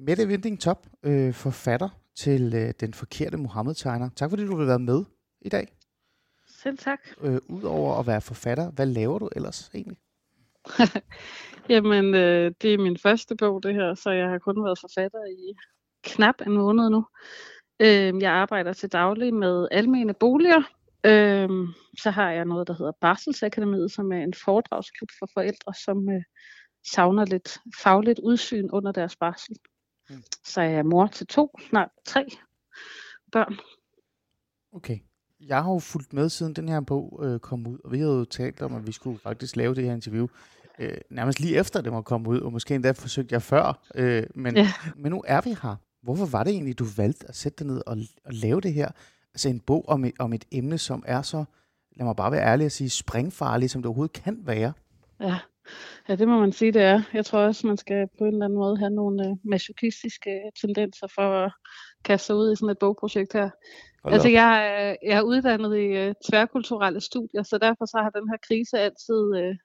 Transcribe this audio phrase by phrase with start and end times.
[0.00, 4.08] Mette Vinding Top, øh, forfatter til øh, Den Forkerte Mohammed-tegner.
[4.16, 5.04] Tak fordi du vil være med
[5.40, 5.68] i dag.
[6.48, 6.98] Selv tak.
[7.20, 9.98] Øh, Udover at være forfatter, hvad laver du ellers egentlig?
[11.68, 15.24] Jamen, øh, det er min første bog, det her, så jeg har kun været forfatter
[15.24, 15.54] i
[16.02, 17.06] knap en måned nu.
[17.80, 20.62] Øh, jeg arbejder til daglig med almene boliger.
[21.04, 21.48] Øh,
[22.02, 26.22] så har jeg noget, der hedder Barselsakademiet, som er en foredragsklub for forældre, som øh,
[26.92, 29.56] savner lidt fagligt udsyn under deres barsel.
[30.10, 30.22] Mm.
[30.44, 32.26] Så er jeg mor til to, snart tre
[33.32, 33.58] børn.
[34.72, 34.98] Okay.
[35.40, 38.12] Jeg har jo fulgt med siden den her bog øh, kom ud, og vi havde
[38.12, 40.26] jo talt om, at vi skulle faktisk lave det her interview
[40.78, 44.22] øh, nærmest lige efter det må komme ud, og måske endda forsøgte jeg før, øh,
[44.34, 44.72] men, ja.
[44.96, 45.76] men nu er vi her.
[46.02, 48.90] Hvorfor var det egentlig, du valgte at sætte dig ned og, og lave det her?
[49.34, 51.44] Altså en bog om et, om et emne, som er så,
[51.96, 54.72] lad mig bare være ærlig at sige, springfarligt, som det overhovedet kan være.
[55.20, 55.38] Ja.
[56.08, 57.02] Ja, det må man sige, det er.
[57.12, 61.06] Jeg tror også, man skal på en eller anden måde have nogle øh, masochistiske tendenser
[61.14, 61.52] for at
[62.04, 63.50] kaste sig ud i sådan et bogprojekt her.
[64.02, 68.10] Hold altså, jeg, er, jeg er uddannet i uh, tværkulturelle studier, så derfor så har
[68.10, 69.56] den her krise altid uh,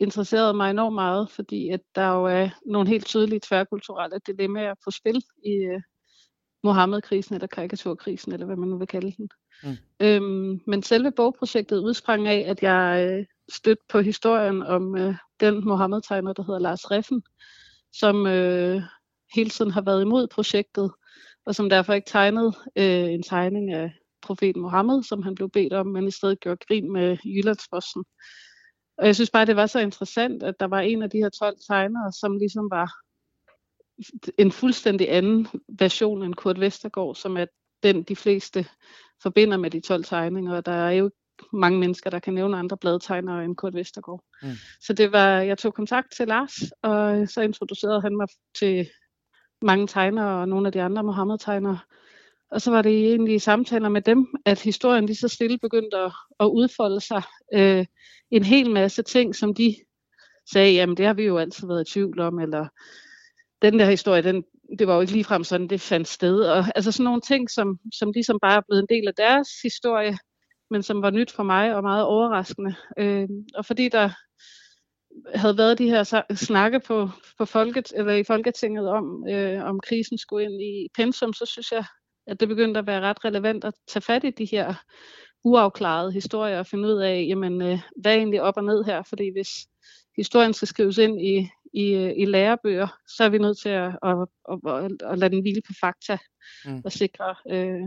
[0.00, 4.90] interesseret mig enormt meget, fordi at der jo er nogle helt tydelige tværkulturelle dilemmaer på
[4.90, 5.82] spil i uh,
[6.62, 9.28] Mohammed-krisen eller karikaturkrisen, eller hvad man nu vil kalde den.
[9.62, 9.76] Mm.
[10.00, 15.64] Øhm, men selve bogprojektet udsprang af, at jeg øh, stødte på historien om øh, den
[15.64, 17.22] Mohammed-tegner, der hedder Lars Reffen,
[17.92, 18.82] som øh,
[19.34, 20.90] hele tiden har været imod projektet,
[21.46, 25.72] og som derfor ikke tegnede øh, en tegning af profeten Mohammed, som han blev bedt
[25.72, 28.04] om, men i stedet gjorde grin med Jyllandsposten.
[28.98, 31.28] Og jeg synes bare, det var så interessant, at der var en af de her
[31.28, 32.92] 12 tegnere, som ligesom var
[34.38, 37.46] en fuldstændig anden version end Kurt Vestergaard, som er
[37.82, 38.66] den, de fleste
[39.22, 40.56] forbinder med de 12 tegninger.
[40.56, 41.10] Og der er jo
[41.52, 44.24] mange mennesker, der kan nævne andre bladtegnere end Kurt Vestergaard.
[44.42, 44.48] Mm.
[44.80, 48.26] Så det var, jeg tog kontakt til Lars, og så introducerede han mig
[48.58, 48.88] til
[49.62, 51.78] mange tegnere og nogle af de andre Mohammed-tegnere.
[52.50, 55.96] Og så var det egentlig i samtaler med dem, at historien lige så stille begyndte
[55.96, 57.22] at, at udfolde sig.
[57.54, 57.86] Øh,
[58.30, 59.76] en hel masse ting, som de
[60.52, 62.68] sagde, jamen det har vi jo altid været i tvivl om, eller
[63.62, 64.44] den der historie, den,
[64.78, 66.40] det var jo ikke ligefrem sådan, det fandt sted.
[66.40, 69.48] Og, altså sådan nogle ting, som, som ligesom bare er blevet en del af deres
[69.62, 70.18] historie,
[70.70, 72.74] men som var nyt for mig og meget overraskende.
[72.98, 74.10] Øh, og fordi der
[75.34, 77.08] havde været de her snakke på,
[77.38, 81.72] på folket, eller i Folketinget om, øh, om krisen skulle ind i pensum, så synes
[81.72, 81.84] jeg,
[82.26, 84.74] at det begyndte at være ret relevant at tage fat i de her
[85.44, 89.02] uafklarede historier og finde ud af, jamen, øh, hvad er egentlig op og ned her?
[89.02, 89.48] Fordi hvis
[90.16, 94.16] historien skal skrives ind i, i, i lærebøger, så er vi nødt til at, at,
[94.50, 96.18] at, at, at lade den hvile på fakta
[96.64, 96.82] mm.
[96.84, 97.80] og sikre, øh,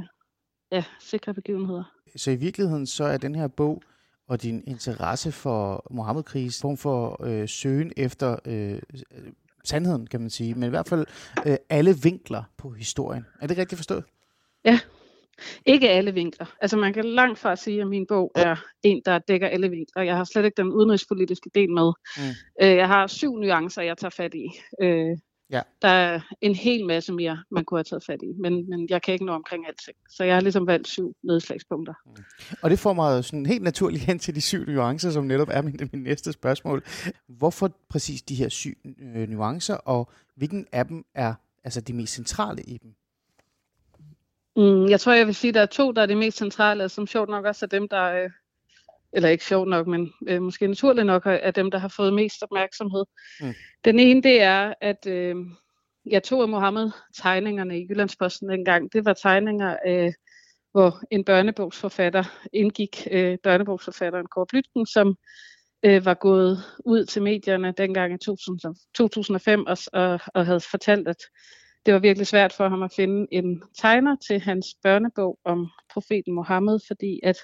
[0.72, 1.84] ja, sikre begivenheder.
[2.16, 3.81] Så i virkeligheden så er den her bog
[4.28, 8.81] og din interesse for Mohammed-krig form for øh, søgen efter øh,
[9.63, 11.06] sandheden, kan man sige, men i hvert fald
[11.46, 13.25] øh, alle vinkler på historien.
[13.41, 14.03] Er det rigtigt forstået?
[14.66, 14.79] Ja,
[15.66, 16.56] ikke alle vinkler.
[16.62, 20.03] Altså man kan langt fra sige, at min bog er en, der dækker alle vinkler.
[20.03, 21.91] Jeg har slet ikke den udenrigspolitiske del med.
[22.18, 22.23] Mm.
[22.62, 24.46] Øh, jeg har syv nuancer, jeg tager fat i.
[24.81, 25.18] Øh,
[25.50, 25.62] ja.
[25.81, 29.01] Der er en hel masse mere, man kunne have taget fat i, men, men jeg
[29.01, 29.97] kan ikke nå omkring alting.
[30.09, 31.94] Så jeg har ligesom valgt syv nedslagspunkter.
[32.06, 32.23] Mm.
[32.62, 35.62] Og det får mig sådan helt naturligt hen til de syv nuancer, som netop er
[35.62, 36.84] min, min næste spørgsmål.
[37.28, 38.73] Hvorfor præcis de her syv
[39.16, 42.96] øh, nuancer, og hvilken af dem er altså de mest centrale i dem?
[44.55, 46.89] Mm, jeg tror, jeg vil sige, at der er to, der er de mest centrale,
[46.89, 48.29] som sjovt nok også er dem, der, øh,
[49.13, 52.43] eller ikke sjovt nok, men øh, måske naturligt nok, er dem, der har fået mest
[52.43, 53.05] opmærksomhed.
[53.41, 53.53] Mm.
[53.85, 55.35] Den ene, det er, at øh,
[56.05, 58.93] jeg tog af Mohammed-tegningerne i Jyllandsposten dengang.
[58.93, 60.13] Det var tegninger, øh,
[60.72, 62.23] hvor en børnebogsforfatter
[62.53, 65.17] indgik, øh, børnebogsforfatteren Kåre Blytgen, som
[65.83, 68.17] øh, var gået ud til medierne dengang i
[68.95, 71.23] 2005 og, og, og havde fortalt, at
[71.85, 76.34] det var virkelig svært for ham at finde en tegner til hans børnebog om profeten
[76.34, 77.38] Mohammed, fordi at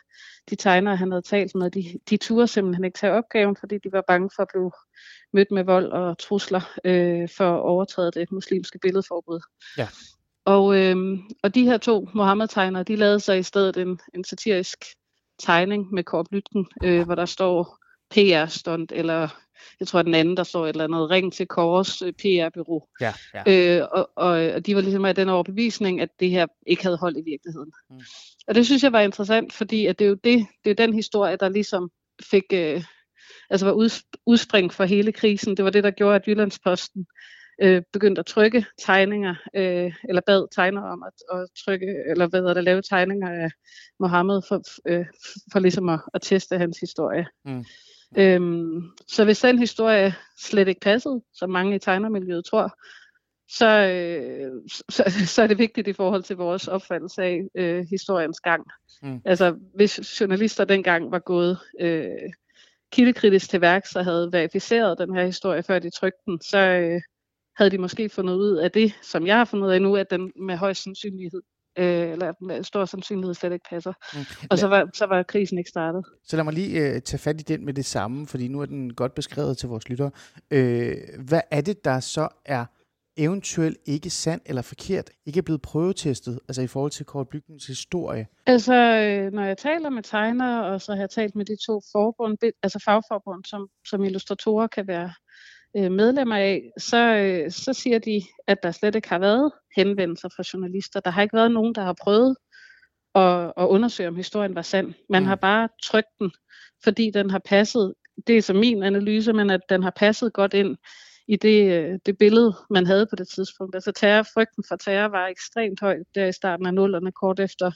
[0.50, 3.92] de tegnere, han havde talt med, de, de turde simpelthen ikke tage opgaven, fordi de
[3.92, 4.72] var bange for at blive
[5.34, 9.40] mødt med vold og trusler øh, for at overtræde det muslimske billedforbud.
[9.78, 9.88] Ja.
[10.46, 10.96] Og, øh,
[11.44, 14.86] og de her to Mohammed-tegnere, de lavede sig i stedet en, en satirisk
[15.40, 17.78] tegning med Korp Lytken, øh, hvor der står
[18.10, 19.28] PR-stunt eller
[19.80, 22.84] jeg tror, den anden, der står et eller andet, ring til Kors øh, PR-bureau.
[23.02, 23.80] Ja, ja.
[23.80, 26.98] Øh, og, og, og de var ligesom af den overbevisning, at det her ikke havde
[26.98, 27.72] hold i virkeligheden.
[27.90, 28.00] Mm.
[28.48, 30.94] Og det synes jeg var interessant, fordi at det er jo det, det er den
[30.94, 31.92] historie, der ligesom
[32.32, 32.84] fik, øh,
[33.50, 33.90] altså var ud,
[34.26, 35.58] udspring for hele krisen.
[35.58, 37.06] Det var det, der gjorde, at Jyllandsposten
[37.62, 42.40] øh, begyndte at trykke tegninger, øh, eller bad tegnere om at, at trykke, eller hvad
[42.40, 43.50] hedder det, lave tegninger af
[44.00, 45.06] Mohammed for, øh,
[45.52, 47.28] for ligesom at, at teste hans historie.
[47.46, 47.66] Mm.
[48.18, 52.78] Øhm, så hvis den historie slet ikke passede, som mange i tegnermiljøet tror,
[53.50, 54.52] så, øh,
[54.90, 55.04] så,
[55.36, 58.66] så er det vigtigt i forhold til vores opfattelse af øh, historiens gang.
[59.04, 59.22] Mm.
[59.26, 62.30] Altså, hvis journalister dengang var gået øh,
[62.92, 67.02] kildekritisk til værk, så havde verificeret den her historie, før de trykte den, så øh,
[67.58, 70.12] havde de måske fundet ud af det, som jeg har fundet ud af nu, at
[70.12, 71.42] den med høj sandsynlighed
[71.78, 73.94] øh, eller med stor sandsynlighed slet ikke passer.
[74.14, 74.48] Mm.
[74.50, 76.06] Og så var, så var krisen ikke startet.
[76.24, 78.66] Så lad mig lige øh, tage fat i den med det samme, fordi nu er
[78.66, 80.12] den godt beskrevet til vores lyttere.
[80.52, 80.96] Øh,
[81.28, 82.66] hvad er det, der så er
[83.18, 87.68] eventuelt ikke sandt eller forkert, ikke er blevet prøvetestet, altså i forhold til Kort Bygningens
[87.68, 88.28] historie?
[88.46, 91.82] Altså, øh, når jeg taler med tegnere, og så har jeg talt med de to
[91.92, 95.14] forbund, altså fagforbund, som, som illustratorer kan være
[95.78, 100.30] øh, medlemmer af, så, øh, så siger de, at der slet ikke har været henvendelser
[100.36, 101.00] fra journalister.
[101.00, 102.36] Der har ikke været nogen, der har prøvet
[103.16, 104.94] at, at undersøge, om historien var sand.
[105.10, 105.28] Man mm.
[105.28, 106.32] har bare trykt den,
[106.84, 107.94] fordi den har passet,
[108.28, 110.78] det er så min analyse, men at den har passet godt ind
[111.28, 113.76] i det, øh, det billede, man havde på det tidspunkt.
[113.76, 117.72] Altså terror, frygten for terror var ekstremt høj der i starten af nullerne, kort efter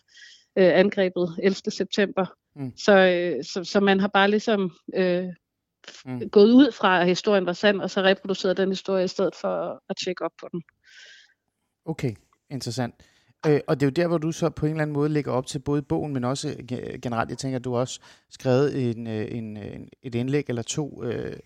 [0.57, 1.56] øh, angrebet 11.
[1.69, 2.25] september.
[2.56, 2.77] Mm.
[2.77, 5.27] Så, øh, så, så man har bare ligesom øh,
[6.05, 6.29] mm.
[6.29, 9.83] gået ud fra, at historien var sand, og så reproduceret den historie i stedet for
[9.89, 10.61] at tjekke op på den.
[11.85, 12.15] Okay,
[12.49, 12.95] interessant.
[13.47, 15.31] Øh, og det er jo der, hvor du så på en eller anden måde lægger
[15.31, 16.55] op til både bogen, men også
[17.01, 17.99] generelt, jeg tænker, at du også
[18.29, 21.37] skrevet en, øh, en, en, et indlæg eller to øh,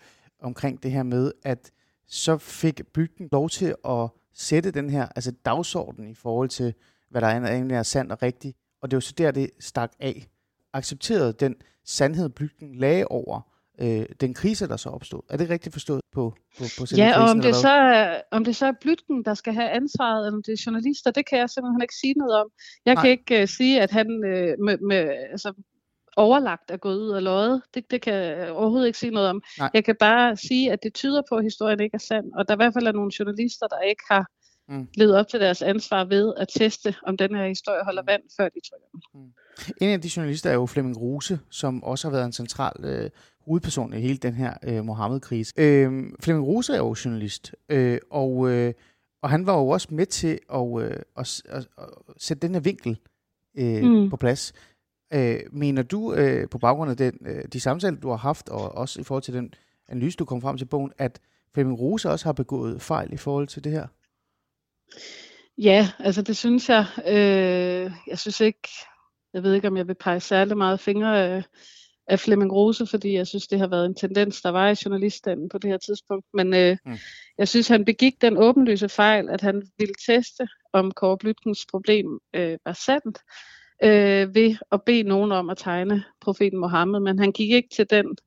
[0.42, 1.72] omkring det her med, at
[2.08, 6.74] så fik bygden lov til at sætte den her altså dagsorden i forhold til,
[7.10, 8.58] hvad der egentlig er sandt og rigtigt.
[8.82, 10.28] Og det var så der, det stak af.
[10.74, 13.42] Accepterede den sandhed, bygden lagde over
[13.82, 15.22] øh, den krise, der så opstod.
[15.30, 18.56] Er det rigtigt forstået på, på, på Ja, og om det, så er, om det
[18.56, 21.50] så er Blytgen, der skal have ansvaret, eller om det er journalister, det kan jeg
[21.50, 22.48] simpelthen ikke sige noget om.
[22.86, 23.04] Jeg Nej.
[23.04, 25.54] kan ikke uh, sige, at han uh, med, med, altså,
[26.18, 27.62] overlagt er gået ud af løjet.
[27.74, 29.42] Det, det kan jeg overhovedet ikke sige noget om.
[29.60, 29.70] Nej.
[29.74, 32.54] Jeg kan bare sige, at det tyder på, at historien ikke er sand, og der
[32.54, 34.26] i hvert fald er nogle journalister, der ikke har
[34.70, 34.88] mm.
[34.98, 38.50] levet op til deres ansvar ved at teste, om den her historie holder vand, før
[38.50, 39.02] de trykker den.
[39.14, 39.32] Mm.
[39.82, 43.10] En af de journalister er jo Flemming Ruse, som også har været en central øh,
[43.50, 45.54] hovedperson i hele den her øh, Mohammed-krise.
[45.58, 48.74] Øh, Flemming Rose er jo journalist, øh, og, øh,
[49.24, 51.88] og han var jo også med til at, øh, at, at, at
[52.18, 53.00] sætte den her vinkel
[53.58, 54.10] øh, mm.
[54.10, 54.54] på plads.
[55.14, 58.76] Øh, mener du øh, på baggrund af den, øh, de samtaler, du har haft, og
[58.76, 59.54] også i forhold til den
[59.88, 61.20] analyse, du kom frem til bogen, at
[61.54, 63.88] Flemming Rose også har begået fejl i forhold til det her?
[65.58, 66.86] Ja, altså det synes jeg.
[67.08, 68.70] Øh, jeg synes ikke,
[69.34, 71.44] jeg ved ikke, om jeg vil pege særlig meget fingre af,
[72.10, 75.50] af Flemming Rose, fordi jeg synes, det har været en tendens, der var i journaliststanden
[75.50, 76.26] på det her tidspunkt.
[76.34, 76.98] Men øh, mm.
[77.38, 82.20] jeg synes, han begik den åbenlyse fejl, at han ville teste, om Kåre Blytkens problem
[82.34, 83.18] øh, var sandt,
[83.84, 87.00] øh, ved at bede nogen om at tegne profeten Mohammed.
[87.00, 88.18] Men han gik ikke til den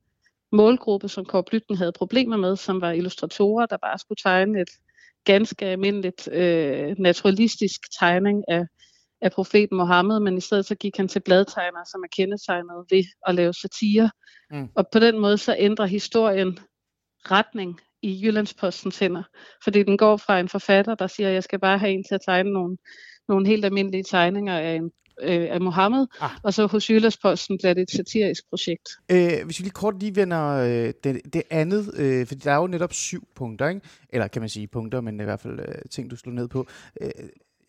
[0.51, 4.69] målgruppe, som Kåre Blytken havde problemer med, som var illustratorer, der bare skulle tegne et
[5.25, 8.65] ganske almindeligt øh, naturalistisk tegning af
[9.23, 13.03] af profeten Mohammed, men i stedet så gik han til bladtegnere, som er kendetegnet ved
[13.27, 14.09] at lave satire.
[14.51, 14.67] Mm.
[14.75, 16.59] Og på den måde så ændrer historien
[17.31, 19.23] retning i Jyllandspostens hænder.
[19.63, 22.15] Fordi den går fra en forfatter, der siger, at jeg skal bare have en til
[22.15, 22.77] at tegne nogle,
[23.27, 24.91] nogle helt almindelige tegninger af en
[25.21, 26.29] øh, af Mohammed, ah.
[26.43, 28.89] og så hos Jyllandsposten bliver det et satirisk projekt.
[29.11, 32.55] Øh, hvis vi lige kort lige vender øh, det, det andet, øh, for der er
[32.55, 33.81] jo netop syv punkter, ikke?
[34.09, 36.67] eller kan man sige punkter, men i hvert fald øh, ting, du slår ned på.
[37.01, 37.09] Øh,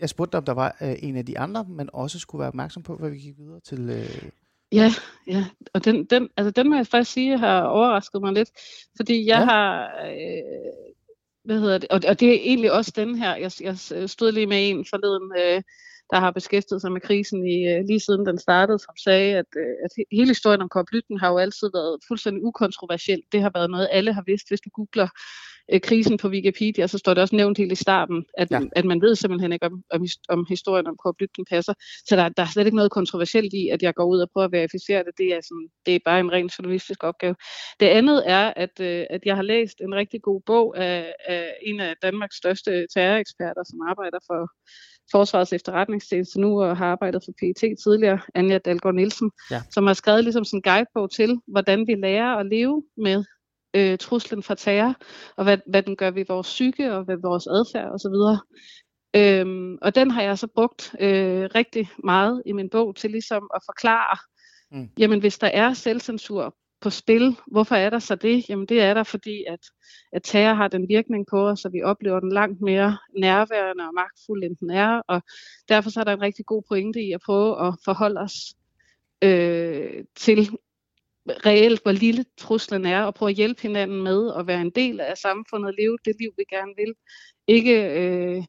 [0.00, 2.48] jeg spurgte dig, om der var øh, en af de andre, man også skulle være
[2.48, 3.90] opmærksom på, før vi gik videre til...
[3.90, 4.30] Øh...
[4.72, 4.90] Ja,
[5.26, 8.50] ja, og den, den, altså den må jeg faktisk sige, har overrasket mig lidt,
[8.96, 9.44] fordi jeg ja.
[9.44, 10.72] har, øh,
[11.44, 14.46] hvad hedder det, og, og det er egentlig også den her, jeg, jeg stod lige
[14.46, 15.62] med en forleden, øh,
[16.10, 19.50] der har beskæftiget sig med krisen i, øh, lige siden den startede, som sagde, at,
[19.56, 23.22] øh, at hele historien om Kåre har jo altid været fuldstændig ukontroversiel.
[23.32, 24.48] Det har været noget, alle har vidst.
[24.48, 25.08] Hvis du googler
[25.72, 28.60] øh, krisen på Wikipedia, så står det også nævnt helt i starten, at, ja.
[28.72, 31.74] at man ved simpelthen ikke, om, om, om historien om Kåre passer.
[32.08, 34.44] Så der, der er slet ikke noget kontroversielt i, at jeg går ud og prøver
[34.44, 35.12] at verificere det.
[35.18, 37.34] Det er, sådan, det er bare en ren journalistisk opgave.
[37.80, 38.80] Det andet er, at,
[39.10, 43.64] at jeg har læst en rigtig god bog af, af en af Danmarks største terroreksperter,
[43.70, 44.40] som arbejder for
[45.10, 49.62] Forsvarets efterretningstjeneste nu og har arbejdet for PET tidligere, Anja Dalgaard Nielsen, ja.
[49.70, 53.24] som har skrevet ligesom sådan en guidebog til, hvordan vi lærer at leve med
[53.76, 54.94] øh, truslen fra terror,
[55.36, 58.40] og hvad, hvad den gør ved vores psyke og ved vores adfærd osv.
[59.16, 63.50] Øhm, og den har jeg så brugt øh, rigtig meget i min bog til ligesom
[63.54, 64.18] at forklare,
[64.70, 64.88] mm.
[64.98, 67.36] jamen hvis der er selvcensur på spil.
[67.46, 68.48] Hvorfor er der så det?
[68.48, 69.60] Jamen det er der, fordi at,
[70.12, 73.94] at terror har den virkning på os, og vi oplever den langt mere nærværende og
[73.94, 75.02] magtfuld, end den er.
[75.08, 75.22] Og
[75.68, 78.34] derfor så er der en rigtig god pointe i at prøve at forholde os
[79.22, 80.50] øh, til
[81.28, 85.00] reelt, hvor lille truslen er, og prøve at hjælpe hinanden med at være en del
[85.00, 86.94] af samfundet, og leve det liv, vi gerne vil.
[87.46, 88.44] Ikke øh,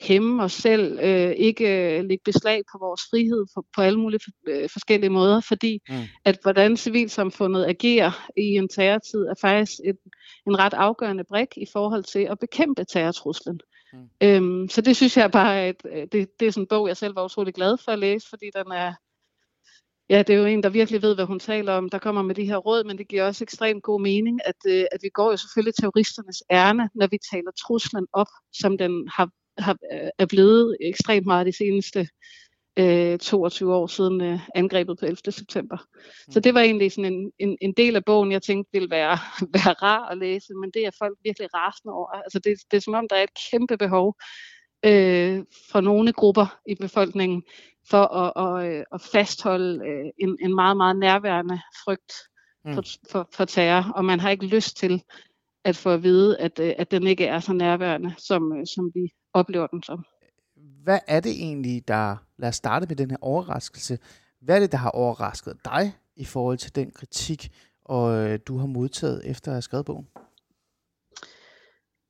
[0.00, 4.20] hæmme os selv, øh, ikke øh, lægge beslag på vores frihed på, på alle mulige
[4.48, 5.94] øh, forskellige måder, fordi mm.
[6.24, 9.96] at hvordan civilsamfundet agerer i en terrortid er faktisk et,
[10.46, 13.60] en ret afgørende brik i forhold til at bekæmpe terrortruslen.
[13.92, 14.08] Mm.
[14.22, 16.96] Øhm, så det synes jeg bare, at øh, det, det er sådan en bog, jeg
[16.96, 18.92] selv var utrolig glad for at læse, fordi den er,
[20.10, 22.34] ja, det er jo en, der virkelig ved, hvad hun taler om, der kommer med
[22.34, 25.30] de her råd, men det giver også ekstremt god mening, at, øh, at vi går
[25.30, 30.26] jo selvfølgelig terroristernes ærne, når vi taler truslen op, som den har har, øh, er
[30.26, 32.08] blevet ekstremt meget de seneste
[32.78, 35.16] øh, 22 år siden øh, angrebet på 11.
[35.30, 35.76] september.
[35.76, 36.32] Mm.
[36.32, 39.18] Så det var egentlig sådan en, en, en del af bogen, jeg tænkte ville være,
[39.54, 42.08] være rar at læse, men det er folk virkelig rasende over.
[42.08, 44.16] Altså det, det er som om, der er et kæmpe behov
[44.84, 47.42] øh, for nogle grupper i befolkningen
[47.90, 52.12] for at, at, øh, at fastholde øh, en, en meget, meget nærværende frygt
[52.64, 52.74] mm.
[52.74, 55.02] for, for, for terror, og man har ikke lyst til
[55.64, 59.12] at få at vide, at, øh, at den ikke er så nærværende, som, som vi
[59.34, 60.04] oplever den som.
[60.56, 62.16] Hvad er det egentlig, der...
[62.38, 63.98] Lad os starte med den her overraskelse.
[64.40, 67.50] Hvad er det, der har overrasket dig i forhold til den kritik,
[67.84, 70.08] og øh, du har modtaget efter at have skrevet bogen?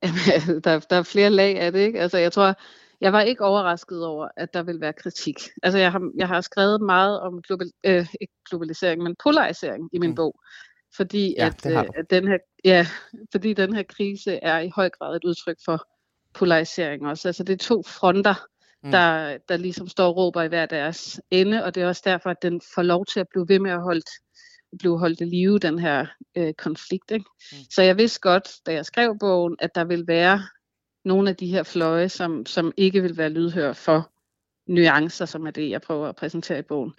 [0.03, 0.19] Jamen,
[0.63, 1.99] der, der er flere lag af det, ikke?
[1.99, 2.55] Altså, jeg tror,
[3.01, 5.35] jeg var ikke overrasket over, at der vil være kritik.
[5.63, 9.99] Altså, jeg har, jeg har skrevet meget om global, øh, ikke globalisering, men polarisering i
[9.99, 10.15] min mm.
[10.15, 10.39] bog.
[10.95, 12.87] Fordi, ja, at, øh, at den her, ja,
[13.31, 15.87] fordi den her krise er i høj grad et udtryk for
[16.33, 17.27] polarisering også.
[17.27, 18.35] Altså det er to fronter,
[18.83, 18.91] mm.
[18.91, 22.29] der, der ligesom står og råber i hver deres ende, og det er også derfor,
[22.29, 24.01] at den får lov til at blive ved med at holde
[24.79, 26.05] blive holdt i live, den her
[26.37, 27.11] øh, konflikt.
[27.11, 27.25] Ikke?
[27.51, 27.57] Mm.
[27.69, 30.41] Så jeg vidste godt, da jeg skrev bogen, at der vil være
[31.05, 34.11] nogle af de her fløje, som, som ikke vil være lydhør for
[34.69, 36.93] nuancer, som er det, jeg prøver at præsentere i bogen.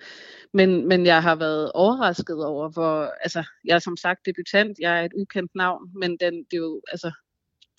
[0.52, 5.00] Men, men jeg har været overrasket over, hvor, altså, jeg er som sagt debutant, jeg
[5.00, 7.12] er et ukendt navn, men den, det er jo, altså,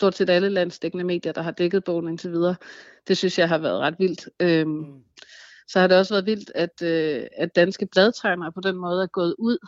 [0.02, 2.56] stort set alle landsdækkende medier, der har dækket bogen indtil videre.
[3.08, 4.28] Det synes jeg har været ret vildt.
[4.40, 5.02] Øhm, mm.
[5.68, 9.06] Så har det også været vildt, at, øh, at danske bladtegnere på den måde er
[9.06, 9.58] gået ud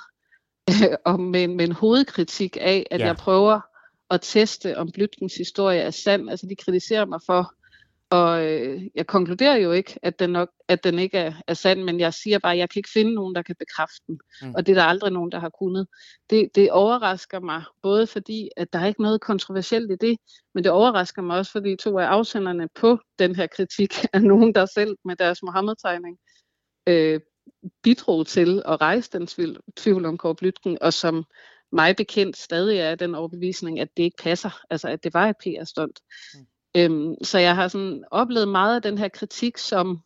[0.71, 3.07] øh, og med, med en hovedkritik af, at ja.
[3.07, 3.61] jeg prøver
[4.11, 6.31] at teste, om Blytkens historie er sand.
[6.31, 7.55] Altså de kritiserer mig for
[8.15, 11.83] og øh, jeg konkluderer jo ikke, at den, nok, at den ikke er, er sand,
[11.83, 14.19] men jeg siger bare, at jeg kan ikke finde nogen, der kan bekræfte den.
[14.43, 14.55] Mm.
[14.55, 15.87] Og det er der aldrig nogen, der har kunnet.
[16.31, 20.19] Det, det overrasker mig, både fordi, at der er ikke noget kontroversielt i det,
[20.55, 24.55] men det overrasker mig også, fordi to af afsenderne på den her kritik er nogen,
[24.55, 26.19] der selv med deres Mohammed-tegning
[26.89, 27.21] øh,
[27.83, 31.25] bidrog til at rejse den tvivl, tvivl om Kåre Blytken, og som
[31.73, 35.37] mig bekendt stadig er den overbevisning, at det ikke passer, altså at det var et
[35.37, 36.01] PR-stunt.
[36.35, 36.47] Mm.
[36.77, 40.01] Øhm, så jeg har sådan oplevet meget af den her kritik som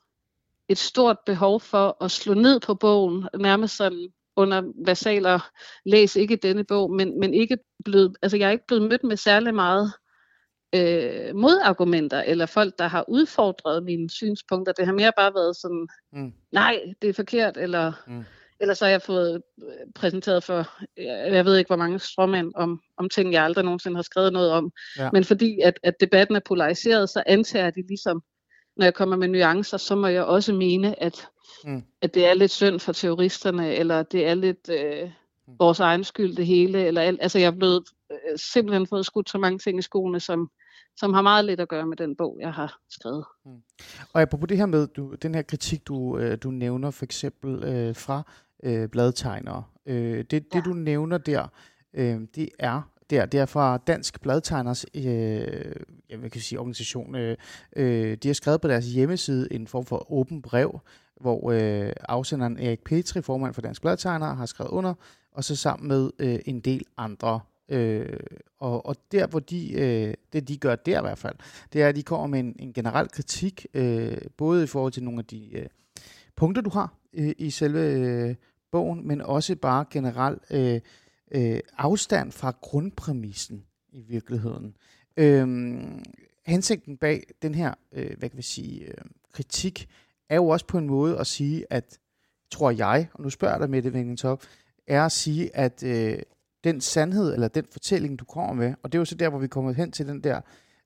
[0.68, 5.50] et stort behov for at slå ned på bogen, nærmest sådan under versaler,
[5.84, 9.16] læs ikke denne bog, men, men ikke blevet, altså jeg er ikke blevet mødt med
[9.16, 9.92] særlig meget
[10.74, 14.72] øh, modargumenter, eller folk, der har udfordret mine synspunkter.
[14.72, 16.32] Det har mere bare været sådan, mm.
[16.52, 18.24] nej, det er forkert, eller mm.
[18.60, 20.68] Ellers så har jeg fået øh, præsenteret for,
[21.34, 24.50] jeg ved ikke hvor mange strømmænd om, om ting, jeg aldrig nogensinde har skrevet noget
[24.50, 24.72] om.
[24.98, 25.10] Ja.
[25.12, 28.22] Men fordi at, at debatten er polariseret, så antager de ligesom,
[28.76, 31.28] når jeg kommer med nuancer, så må jeg også mene, at,
[31.64, 31.82] mm.
[32.02, 35.10] at det er lidt synd for terroristerne, eller det er lidt øh,
[35.48, 35.54] mm.
[35.58, 36.86] vores egen skyld det hele.
[36.86, 40.50] Eller, altså jeg er blevet øh, simpelthen fået skudt så mange ting i skoene, som,
[40.96, 43.24] som har meget lidt at gøre med den bog, jeg har skrevet.
[43.44, 43.62] Mm.
[44.12, 47.64] Og apropos det her med, du, den her kritik, du, øh, du nævner for eksempel
[47.64, 48.22] øh, fra
[48.62, 49.64] øh, bladtegnere.
[49.86, 50.60] Øh, det, det ja.
[50.60, 51.46] du nævner der,
[51.94, 55.72] øh, det er der, det er fra Dansk Bladtegners øh,
[56.10, 57.14] jeg vil sige, organisation.
[57.14, 57.36] Øh,
[57.76, 60.80] øh, de har skrevet på deres hjemmeside en form for åben brev,
[61.20, 64.94] hvor øh, afsenderen Erik Petri, formand for Dansk Bladtegner, har skrevet under,
[65.32, 67.40] og så sammen med øh, en del andre.
[67.68, 68.20] Øh,
[68.58, 71.36] og, og der, hvor de, øh, det de gør der i hvert fald,
[71.72, 75.04] det er, at de kommer med en, en generel kritik, øh, både i forhold til
[75.04, 75.66] nogle af de øh,
[76.36, 78.34] punkter, du har øh, i selve øh,
[78.72, 80.80] bogen, men også bare generelt øh,
[81.30, 84.76] øh, afstand fra grundpræmissen i virkeligheden.
[85.16, 85.78] Øh,
[86.46, 88.94] hensigten bag den her, øh, hvad kan vi sige, øh,
[89.32, 89.88] kritik,
[90.28, 91.98] er jo også på en måde at sige, at,
[92.50, 93.92] tror jeg, og nu spørger jeg dig med det,
[94.86, 96.18] er at sige, at øh,
[96.64, 99.38] den sandhed, eller den fortælling, du kommer med, og det er jo så der, hvor
[99.38, 100.40] vi kommer hen til den der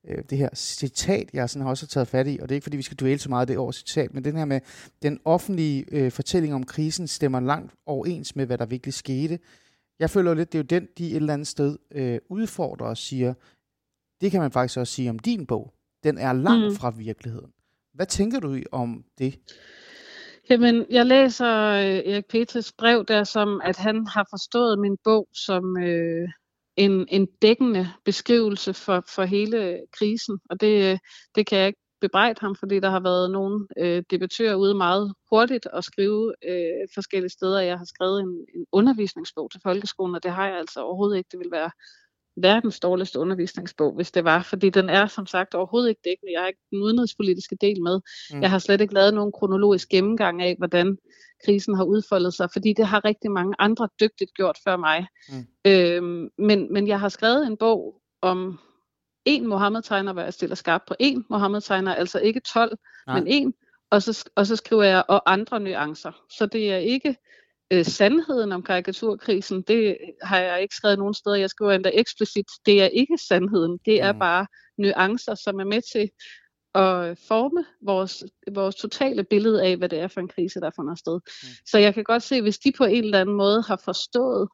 [0.08, 2.64] øh, det her citat, jeg sådan har også taget fat i, og det er ikke
[2.64, 4.60] fordi, vi skal duelle så meget det over citat, men den her med,
[5.02, 9.38] den offentlige øh, fortælling om krisen stemmer langt overens med, hvad der virkelig skete.
[9.98, 12.96] Jeg føler lidt, det er jo den, de et eller andet sted øh, udfordrer og
[12.96, 13.34] siger,
[14.20, 15.74] det kan man faktisk også sige om din bog.
[16.04, 16.76] Den er langt mm.
[16.76, 17.50] fra virkeligheden.
[17.94, 19.38] Hvad tænker du om det?
[20.50, 25.28] Jamen, jeg læser øh, Erik Peters brev der som, at han har forstået min bog
[25.32, 26.28] som øh,
[26.76, 30.38] en, en dækkende beskrivelse for, for hele krisen.
[30.50, 30.98] Og det, øh,
[31.34, 35.14] det kan jeg ikke bebrejde ham, fordi der har været nogle øh, debattører ude meget
[35.30, 37.60] hurtigt og skrive øh, forskellige steder.
[37.60, 41.28] Jeg har skrevet en, en undervisningsbog til folkeskolen, og det har jeg altså overhovedet ikke.
[41.32, 41.70] Det vil være
[42.36, 46.32] verdens dårligste undervisningsbog, hvis det var, fordi den er som sagt overhovedet ikke dækkende.
[46.32, 48.00] Jeg har ikke den udenrigspolitiske del med.
[48.32, 48.42] Mm.
[48.42, 50.98] Jeg har slet ikke lavet nogen kronologisk gennemgang af, hvordan
[51.44, 55.06] krisen har udfoldet sig, fordi det har rigtig mange andre dygtigt gjort før mig.
[55.28, 55.46] Mm.
[55.70, 58.58] Øhm, men, men jeg har skrevet en bog om
[59.24, 63.18] en Mohammed-tegner, hvor jeg stiller skarp på en Mohammed-tegner, altså ikke 12, Nej.
[63.18, 63.54] men en,
[63.90, 66.24] og så, og så skriver jeg og andre nuancer.
[66.30, 67.16] Så det er ikke
[67.72, 71.36] øh, sandheden om karikaturkrisen, det har jeg ikke skrevet nogen steder.
[71.36, 74.18] Jeg skriver endda eksplicit, det er ikke sandheden, det er mm.
[74.18, 74.46] bare
[74.78, 76.10] nuancer, som er med til
[76.74, 80.98] at forme vores, vores totale billede af, hvad det er for en krise, der fundet
[80.98, 81.20] sted.
[81.42, 81.48] Mm.
[81.66, 84.48] Så jeg kan godt se, hvis de på en eller anden måde har forstået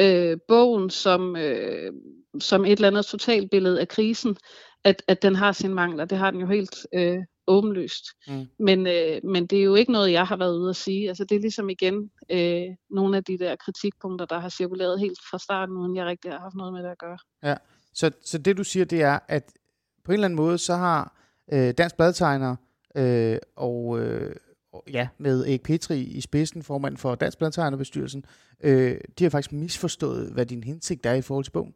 [0.00, 1.92] øh, bogen som, øh,
[2.40, 4.36] som et eller andet totalbillede af krisen,
[4.84, 6.04] at, at den har sine mangler.
[6.04, 7.18] Det har den jo helt øh,
[7.48, 8.04] åbenlyst.
[8.28, 8.46] Mm.
[8.58, 11.08] Men, øh, men det er jo ikke noget, jeg har været ude at sige.
[11.08, 15.18] Altså det er ligesom igen øh, nogle af de der kritikpunkter, der har cirkuleret helt
[15.30, 17.18] fra starten, uden jeg rigtig har haft noget med det at gøre.
[17.42, 17.56] Ja,
[17.94, 19.52] så, så det du siger, det er, at
[20.04, 21.16] på en eller anden måde, så har
[21.52, 22.56] øh, Dansk Bladtegner
[22.96, 24.36] øh, og øh,
[24.92, 28.24] ja, med Erik Petri i spidsen, formand for Dansk Bladtegnerbestyrelsen,
[28.60, 31.74] øh, de har faktisk misforstået, hvad din hensigt er i forhold til bogen.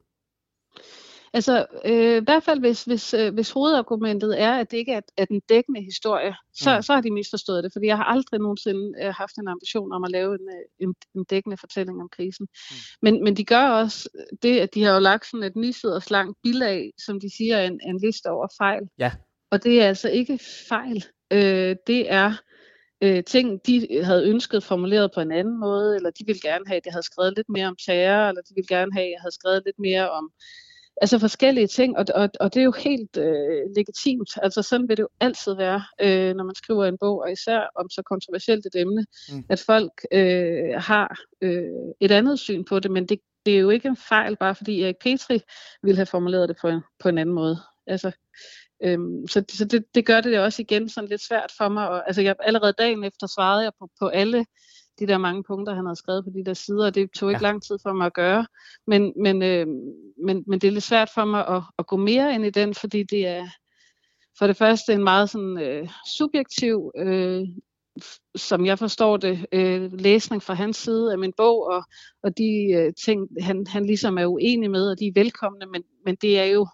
[1.35, 5.01] Altså, øh, i hvert fald hvis, hvis, øh, hvis hovedargumentet er, at det ikke er,
[5.17, 6.83] er den dækkende historie, så, mm.
[6.83, 10.05] så har de misforstået det, fordi jeg har aldrig nogensinde øh, haft en ambition om
[10.05, 12.47] at lave en, øh, en, en dækkende fortælling om krisen.
[12.71, 12.77] Mm.
[13.03, 14.09] Men, men de gør også
[14.43, 17.67] det, at de har jo lagt sådan et nysiders langt bilag, som de siger er
[17.67, 18.83] en, en liste over fejl.
[18.99, 19.13] Ja.
[19.51, 21.05] Og det er altså ikke fejl.
[21.33, 22.33] Øh, det er
[23.03, 26.77] øh, ting, de havde ønsket formuleret på en anden måde, eller de ville gerne have,
[26.77, 29.21] at jeg havde skrevet lidt mere om terror, eller de ville gerne have, at jeg
[29.21, 30.33] havde skrevet lidt mere om
[31.03, 34.31] altså forskellige ting, og, og, og det er jo helt øh, legitimt.
[34.43, 37.71] Altså sådan vil det jo altid være, øh, når man skriver en bog, og især
[37.77, 39.45] om så kontroversielt et emne, mm.
[39.49, 41.65] at folk øh, har øh,
[42.01, 44.83] et andet syn på det, men det, det er jo ikke en fejl, bare fordi
[44.83, 45.41] Erik Petri
[45.83, 47.59] ville have formuleret det på en, på en anden måde.
[47.87, 48.13] Altså,
[48.85, 51.89] øhm, så så det, det gør det også igen sådan lidt svært for mig.
[51.89, 54.45] Og, altså jeg, allerede dagen efter svarede jeg på, på alle
[54.99, 57.45] de der mange punkter, han havde skrevet på de der sider, og det tog ikke
[57.45, 57.49] ja.
[57.49, 58.47] lang tid for mig at gøre.
[58.87, 59.67] Men, men, øh,
[60.27, 62.75] men, men det er lidt svært for mig at, at gå mere ind i den,
[62.75, 63.49] fordi det er
[64.39, 67.43] for det første en meget sådan øh, subjektiv, øh,
[68.37, 71.85] som jeg forstår det, øh, læsning fra hans side af min bog, og,
[72.23, 75.83] og de øh, ting, han, han ligesom er uenig med, og de er velkomne, men,
[76.05, 76.67] men det er jo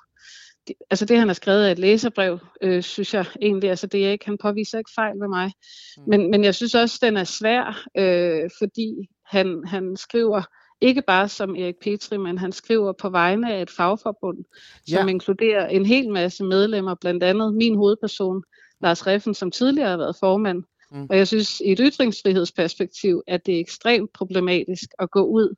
[0.69, 4.07] det, altså det, han har skrevet af et læserbrev, øh, synes jeg egentlig, altså det
[4.07, 5.53] er ikke, han påviser ikke fejl ved mig.
[5.97, 6.03] Mm.
[6.07, 10.43] Men, men jeg synes også, den er svær, øh, fordi han, han skriver
[10.81, 14.45] ikke bare som Erik Petri, men han skriver på vegne af et fagforbund,
[14.89, 15.11] som ja.
[15.11, 18.43] inkluderer en hel masse medlemmer, blandt andet min hovedperson,
[18.83, 20.63] Lars Reffen, som tidligere har været formand.
[20.93, 21.07] Mm.
[21.11, 25.55] Og jeg synes, i et ytringsfrihedsperspektiv, at det er ekstremt problematisk at gå ud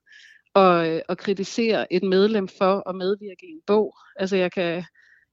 [0.55, 3.95] og, øh, og kritisere et medlem for at medvirke i en bog.
[4.17, 4.85] Altså jeg kan,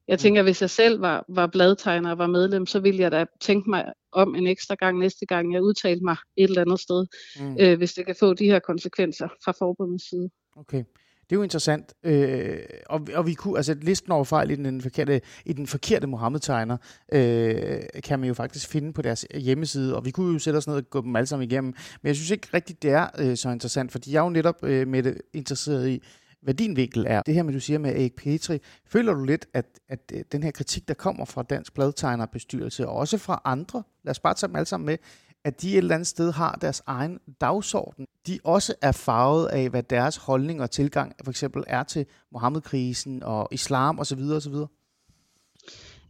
[0.07, 0.17] jeg mm.
[0.17, 3.69] tænker, hvis jeg selv var, var bladtegner og var medlem, så ville jeg da tænke
[3.69, 7.05] mig om en ekstra gang næste gang, jeg udtalte mig et eller andet sted,
[7.39, 7.57] mm.
[7.59, 10.29] øh, hvis det kan få de her konsekvenser fra forbundets side.
[10.57, 10.83] Okay.
[11.29, 14.81] Det er jo interessant, øh, og, og vi kunne, altså listen over fejl i den
[14.81, 16.77] forkerte, i den forkerte Mohammed-tegner,
[17.13, 20.67] øh, kan man jo faktisk finde på deres hjemmeside, og vi kunne jo sætte os
[20.67, 23.37] ned og gå dem alle sammen igennem, men jeg synes ikke rigtigt, det er øh,
[23.37, 26.03] så interessant, fordi jeg er jo netop øh, med det interesseret i,
[26.41, 27.21] hvad din vinkel er.
[27.21, 30.43] Det her med, du siger med Erik Petri, føler du lidt, at, at øh, den
[30.43, 34.47] her kritik, der kommer fra Dansk Bladtegnerbestyrelse, og også fra andre, lad os bare tage
[34.47, 34.97] dem alle sammen med,
[35.43, 38.07] at de et eller andet sted har deres egen dagsorden.
[38.27, 43.23] De også er farvet af, hvad deres holdning og tilgang for eksempel er til Mohammed-krisen
[43.23, 44.19] og islam osv.
[44.19, 44.55] osv.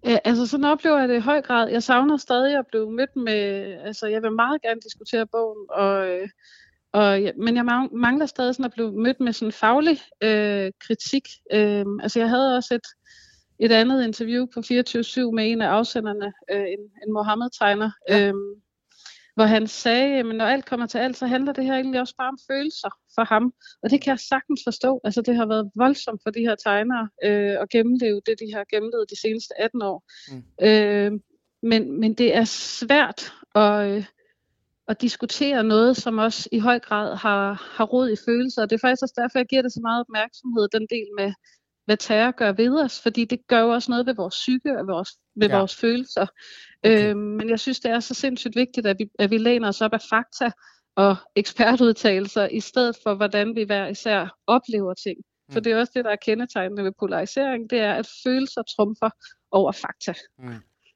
[0.05, 1.69] Ja, altså sådan oplever jeg det i høj grad.
[1.69, 3.33] Jeg savner stadig at blive mødt med,
[3.83, 6.29] altså jeg vil meget gerne diskutere bogen, og, øh,
[6.97, 11.23] og, men jeg mangler stadig sådan at blive mødt med sådan faglig øh, kritik.
[11.53, 12.87] Øh, altså jeg havde også et,
[13.59, 14.63] et andet interview på 24-7
[15.31, 18.27] med en af afsenderne, øh, en, en Mohammed-tegner, ja.
[18.27, 18.33] øh,
[19.35, 22.15] hvor han sagde, at når alt kommer til alt, så handler det her egentlig også
[22.17, 23.53] bare om følelser for ham.
[23.83, 25.01] Og det kan jeg sagtens forstå.
[25.03, 28.65] Altså det har været voldsomt for de her tegnere øh, at gennemleve det, de har
[28.71, 30.03] gennemlevet de seneste 18 år.
[30.31, 30.67] Mm.
[30.67, 31.11] Øh,
[31.61, 34.05] men, men det er svært at, øh,
[34.87, 38.61] at diskutere noget, som også i høj grad har, har rod i følelser.
[38.61, 41.33] Og det er faktisk også derfor, jeg giver det så meget opmærksomhed, den del med
[41.85, 44.87] hvad terror gør ved os, fordi det gør jo også noget ved vores psyke og
[44.87, 45.57] vores, ved ja.
[45.57, 46.27] vores følelser.
[46.83, 47.09] Okay.
[47.09, 49.81] Øhm, men jeg synes, det er så sindssygt vigtigt, at vi, at vi læner os
[49.81, 50.51] op af fakta
[50.95, 55.17] og ekspertudtalelser, i stedet for, hvordan vi hver især oplever ting.
[55.17, 55.53] Mm.
[55.53, 59.09] For det er også det, der er kendetegnende ved polarisering, det er, at følelser trumfer
[59.51, 60.13] over fakta.
[60.39, 60.53] Mm.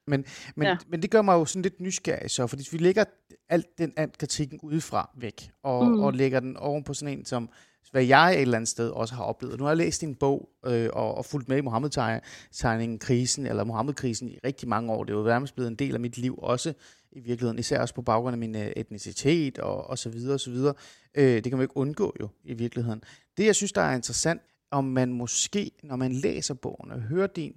[0.07, 0.77] Men, men, ja.
[0.87, 3.03] men det gør mig jo sådan lidt nysgerrig så, fordi vi lægger
[3.49, 5.99] alt den alt kritikken udefra væk, og, mm.
[5.99, 7.49] og lægger den oven på sådan en, som
[7.91, 9.57] hvad jeg et eller andet sted også har oplevet.
[9.57, 13.63] Nu har jeg læst din bog øh, og, og fulgt med i Mohammed-tegningen, krisen, eller
[13.63, 15.03] Mohammed-krisen i rigtig mange år.
[15.03, 16.73] Det er jo nærmest blevet en del af mit liv også,
[17.11, 20.39] i virkeligheden, især også på baggrund af min øh, etnicitet og, og så videre og
[20.39, 20.73] så videre.
[21.15, 23.03] Øh, det kan man ikke undgå jo i virkeligheden.
[23.37, 27.27] Det, jeg synes, der er interessant, om man måske, når man læser bogen og hører
[27.27, 27.53] din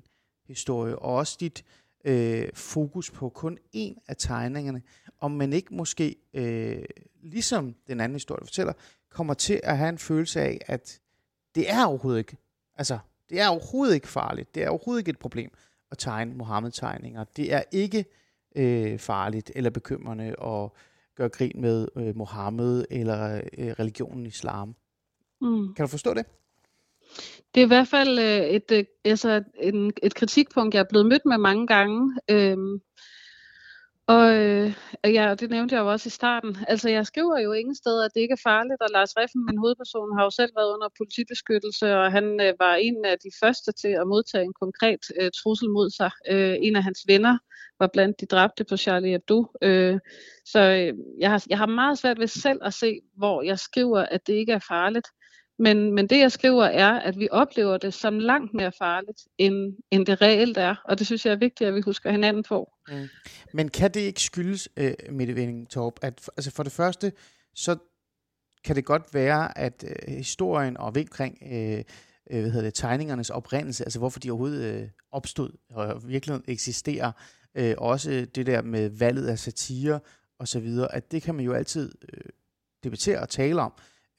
[0.47, 1.84] historie, og også dit øh,
[2.55, 4.83] fokus på kun en af tegningerne,
[5.21, 6.85] om man ikke måske, øh,
[7.23, 8.73] ligesom den anden historie, du fortæller,
[9.11, 11.01] kommer til at have en følelse af, at
[11.55, 12.37] det er overhovedet ikke,
[12.77, 12.99] altså,
[13.31, 14.55] det er overhovedet ikke farligt.
[14.55, 15.51] Det er overhovedet ikke et problem
[15.91, 17.25] at tegne Mohammed-tegninger.
[17.25, 18.05] Det er ikke
[18.57, 20.71] øh, farligt eller bekymrende at
[21.15, 24.75] gøre grin med øh, Mohammed eller øh, religionen islam.
[25.41, 25.75] Mm.
[25.75, 26.27] Kan du forstå det?
[27.55, 31.07] Det er i hvert fald øh, et, øh, altså en, et kritikpunkt, jeg er blevet
[31.07, 32.21] mødt med mange gange.
[32.31, 32.81] Øhm,
[34.07, 34.75] og øh,
[35.05, 36.57] ja, det nævnte jeg jo også i starten.
[36.69, 39.59] Altså, jeg skriver jo ingen steder, at det ikke er farligt, og Lars Reffen, min
[39.59, 43.73] hovedperson, har jo selv været under politibeskyttelse, og han øh, var en af de første
[43.73, 46.11] til at modtage en konkret øh, trussel mod sig.
[46.31, 47.39] Øh, en af hans venner
[47.79, 49.47] var blandt de dræbte på Charlie Hebdo.
[49.63, 49.99] Øh,
[50.45, 54.01] så øh, jeg, har, jeg har meget svært ved selv at se, hvor jeg skriver,
[54.01, 55.09] at det ikke er farligt.
[55.59, 59.77] Men, men det jeg skriver er, at vi oplever det som langt mere farligt, end,
[59.91, 60.75] end det reelt er.
[60.85, 62.73] Og det synes jeg er vigtigt, at vi husker hinanden på.
[62.89, 63.09] Mm.
[63.53, 67.13] Men kan det ikke skyldes, øh, Mette Vending Torp, at altså for det første,
[67.55, 67.77] så
[68.65, 71.85] kan det godt være, at øh, historien og omkring øh,
[72.31, 77.13] øh, hvad hedder det, tegningernes oprindelse, altså hvorfor de overhovedet øh, opstod og virkelig eksisterer,
[77.55, 80.01] øh, også det der med valget af satire
[80.39, 82.31] og så videre, at det kan man jo altid øh,
[82.85, 83.73] debattere og tale om.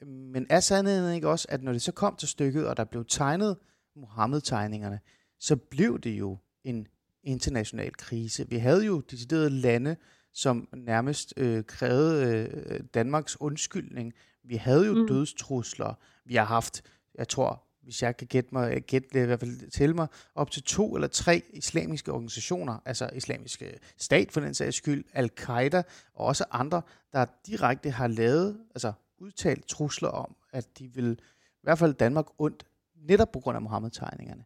[0.06, 3.04] Men er sandheden ikke også, at når det så kom til stykket, og der blev
[3.08, 3.56] tegnet
[3.96, 5.00] Mohammed-tegningerne,
[5.38, 6.86] så blev det jo en
[7.22, 8.48] international krise.
[8.48, 9.96] Vi havde jo deciderede lande,
[10.32, 14.12] som nærmest øh, krævede øh, Danmarks undskyldning.
[14.44, 15.06] Vi havde jo mm.
[15.06, 15.94] dødstrusler.
[16.24, 16.82] Vi har haft,
[17.14, 20.50] jeg tror, hvis jeg kan gætte mig, gætte det i hvert fald til mig, op
[20.50, 25.82] til to eller tre islamiske organisationer, altså islamiske stat for den sags skyld, al-Qaida
[26.14, 31.62] og også andre, der direkte har lavet, altså udtalt trusler om, at de vil i
[31.62, 34.44] hvert fald Danmark ondt, netop på grund af Mohammed-tegningerne.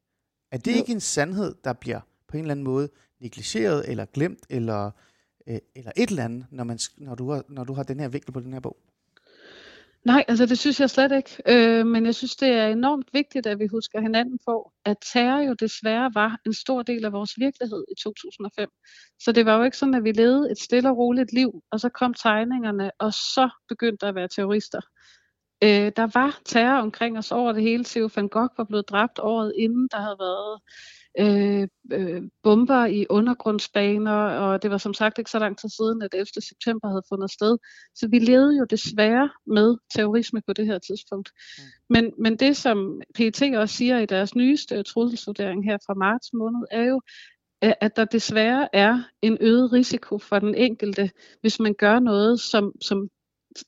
[0.50, 0.76] Er det jo.
[0.76, 2.88] ikke en sandhed, der bliver på en eller anden måde
[3.20, 4.90] negligeret eller glemt, eller,
[5.46, 8.08] øh, eller et eller andet, når, man, når, du har, når du har den her
[8.08, 8.76] vinkel på den her bog?
[10.04, 11.42] Nej, altså det synes jeg slet ikke.
[11.48, 15.40] Øh, men jeg synes, det er enormt vigtigt, at vi husker hinanden på, at terror
[15.40, 18.68] jo desværre var en stor del af vores virkelighed i 2005.
[19.20, 21.80] Så det var jo ikke sådan, at vi levede et stille og roligt liv, og
[21.80, 24.80] så kom tegningerne, og så begyndte der at være terrorister.
[25.62, 27.84] Øh, der var terror omkring os over det hele.
[27.84, 29.88] Theo van Gogh var blevet dræbt året inden.
[29.92, 30.60] Der havde været
[31.18, 36.02] øh, øh, bomber i undergrundsbaner, og det var som sagt ikke så lang tid siden,
[36.02, 36.26] at 11.
[36.26, 37.58] september havde fundet sted.
[37.94, 41.30] Så vi levede jo desværre med terrorisme på det her tidspunkt.
[41.58, 41.64] Mm.
[41.88, 46.64] Men, men det, som PET også siger i deres nyeste trusselsvurdering her fra marts måned,
[46.70, 47.00] er jo,
[47.62, 52.72] at der desværre er en øget risiko for den enkelte, hvis man gør noget, som,
[52.80, 53.08] som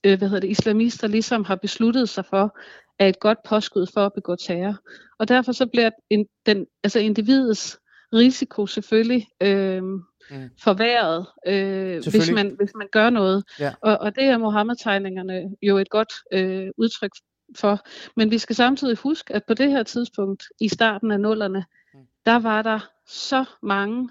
[0.05, 2.59] øh, hvad hedder det, islamister ligesom har besluttet sig for,
[3.03, 4.77] er et godt påskud for at begå terror.
[5.19, 7.79] Og derfor så bliver en, den, altså individets
[8.13, 10.51] risiko selvfølgelig øh, mm.
[10.63, 13.45] forværret, øh, hvis, man, hvis man gør noget.
[13.61, 13.73] Ja.
[13.81, 17.11] Og, og det er Mohammed-tegningerne jo et godt øh, udtryk
[17.57, 17.81] for.
[18.17, 22.01] Men vi skal samtidig huske, at på det her tidspunkt, i starten af nullerne, mm.
[22.27, 24.11] der var der så mange,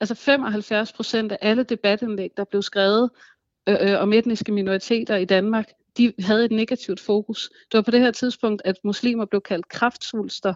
[0.00, 3.10] altså 75 procent af alle debatindlæg, der blev skrevet
[3.68, 7.50] øh, øh, om etniske minoriteter i Danmark, de havde et negativt fokus.
[7.72, 10.54] Det var på det her tidspunkt, at muslimer blev kaldt kraftsvulster.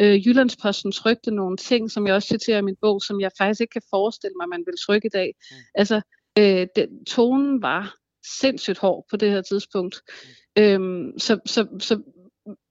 [0.00, 3.60] Øh, Jyllandsposten trykte nogle ting, som jeg også citerer i min bog, som jeg faktisk
[3.60, 5.34] ikke kan forestille mig, man vil trykke i dag.
[5.50, 5.56] Mm.
[5.74, 6.00] Altså,
[6.38, 7.94] øh, den, tonen var
[8.40, 10.00] sindssygt hård på det her tidspunkt.
[10.56, 10.62] Mm.
[10.62, 12.02] Øhm, så, så, så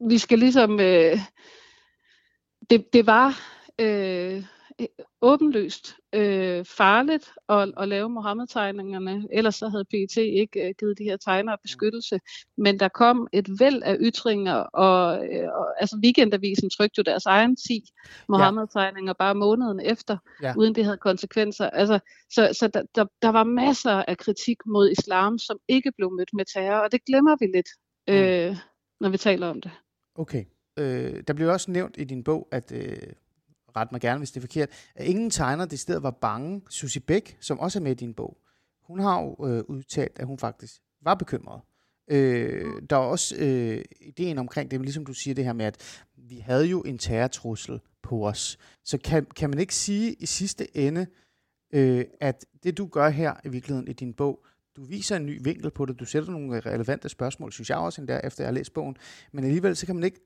[0.10, 0.80] vi skal ligesom...
[0.80, 1.20] Øh,
[2.70, 3.42] det, det var...
[3.82, 4.44] Øh,
[5.22, 11.04] åbenlyst øh, farligt at, at lave Mohammed-tegningerne, ellers så havde PET ikke øh, givet de
[11.04, 12.20] her tegnere beskyttelse.
[12.58, 17.26] Men der kom et væld af ytringer, og, øh, og altså Weekendavisen trykte jo deres
[17.26, 17.84] egen 10
[18.30, 20.54] Mohammed-tegninger bare måneden efter, ja.
[20.58, 21.70] uden det havde konsekvenser.
[21.70, 26.12] Altså, så så der, der, der var masser af kritik mod islam, som ikke blev
[26.12, 27.70] mødt med terror, og det glemmer vi lidt,
[28.10, 28.58] øh,
[29.00, 29.72] når vi taler om det.
[30.16, 30.46] Okay.
[30.80, 33.14] øh, der bliver også nævnt i din bog, at, øh,
[33.76, 36.62] ret mig gerne, hvis det er forkert, at ingen tegner det sted var bange.
[36.70, 38.38] Susie Bæk, som også er med i din bog,
[38.84, 41.62] hun har jo øh, udtalt, at hun faktisk var bekymret.
[42.12, 46.04] Øh, der er også øh, ideen omkring det, ligesom du siger det her med, at
[46.18, 48.58] vi havde jo en terrortrussel på os.
[48.86, 51.08] Så kan, kan man ikke sige i sidste ende,
[51.74, 55.40] øh, at det du gør her i virkeligheden i din bog, du viser en ny
[55.44, 58.48] vinkel på det, du sætter nogle øh, relevante spørgsmål, synes jeg også endda, efter jeg
[58.48, 58.98] har læst bogen,
[59.32, 60.20] men alligevel så kan man ikke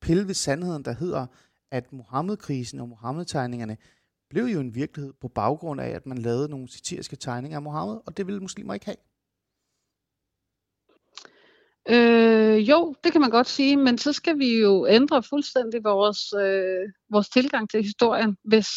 [0.00, 1.26] pille ved sandheden, der hedder,
[1.74, 3.76] at Mohammed-krisen og Mohammed-tegningerne
[4.30, 7.96] blev jo en virkelighed på baggrund af, at man lavede nogle satiriske tegninger af Mohammed,
[8.06, 8.96] og det ville muslimer ikke have.
[11.88, 16.32] Øh, jo, det kan man godt sige, men så skal vi jo ændre fuldstændig vores,
[16.32, 18.68] øh, vores tilgang til historien, hvis,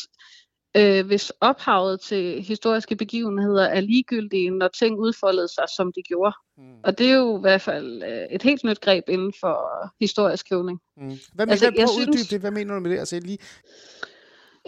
[0.76, 6.36] øh, hvis ophavet til historiske begivenheder er ligegyldige, når ting udfoldede sig, som de gjorde.
[6.58, 6.80] Mm.
[6.84, 9.58] Og det er jo i hvert fald øh, et helt nyt greb inden for
[10.02, 10.80] historisk hævning.
[10.98, 11.20] Mm.
[11.34, 12.40] Hvad, altså, hvad, jeg synes, det?
[12.40, 13.00] Hvad mener du med det?
[13.00, 13.38] Altså, lige...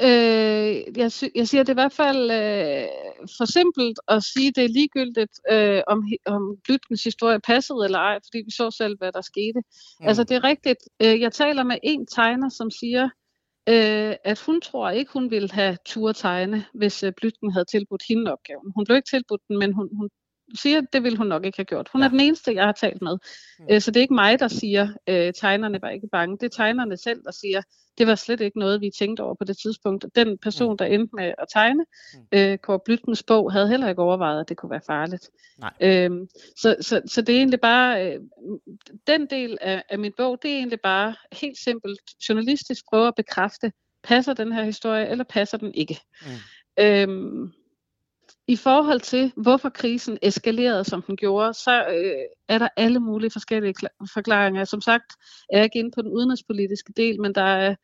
[0.01, 2.87] Øh, jeg, jeg siger, det er i hvert fald øh,
[3.37, 8.19] for simpelt at sige, det er ligegyldigt, øh, om, om Glytkens historie passede eller ej,
[8.25, 9.59] fordi vi så selv, hvad der skete.
[9.99, 10.07] Mm.
[10.07, 10.79] Altså, det er rigtigt.
[11.01, 13.09] Øh, jeg taler med en tegner, som siger,
[13.69, 18.03] øh, at hun tror ikke, hun ville have tur tegne, hvis øh, Blytgen havde tilbudt
[18.09, 18.71] hende opgaven.
[18.75, 20.09] Hun blev ikke tilbudt den, men hun, hun
[20.55, 21.89] siger, at det ville hun nok ikke have gjort.
[21.93, 22.05] Hun ja.
[22.05, 23.17] er den eneste, jeg har talt med.
[23.59, 23.65] Mm.
[23.71, 26.37] Øh, så det er ikke mig, der siger, at øh, tegnerne var ikke bange.
[26.37, 27.61] Det er tegnerne selv, der siger,
[27.99, 30.05] det var slet ikke noget, vi tænkte over på det tidspunkt.
[30.15, 30.77] Den person, mm.
[30.77, 32.19] der endte med at tegne mm.
[32.31, 35.29] øh, Kåre Blytkens bog, havde heller ikke overvejet, at det kunne være farligt.
[35.57, 35.73] Nej.
[35.81, 38.19] Øhm, så, så, så det er egentlig bare, øh,
[39.07, 43.15] den del af, af min bog, det er egentlig bare helt simpelt journalistisk prøve at
[43.15, 43.71] bekræfte,
[44.03, 45.99] passer den her historie, eller passer den ikke?
[46.21, 46.83] Mm.
[46.83, 47.53] Øhm,
[48.49, 53.31] i forhold til, hvorfor krisen eskalerede, som den gjorde, så øh, er der alle mulige
[53.31, 53.73] forskellige
[54.13, 54.63] forklaringer.
[54.65, 55.13] Som sagt
[55.49, 57.75] er jeg ikke inde på den udenrigspolitiske del, men der er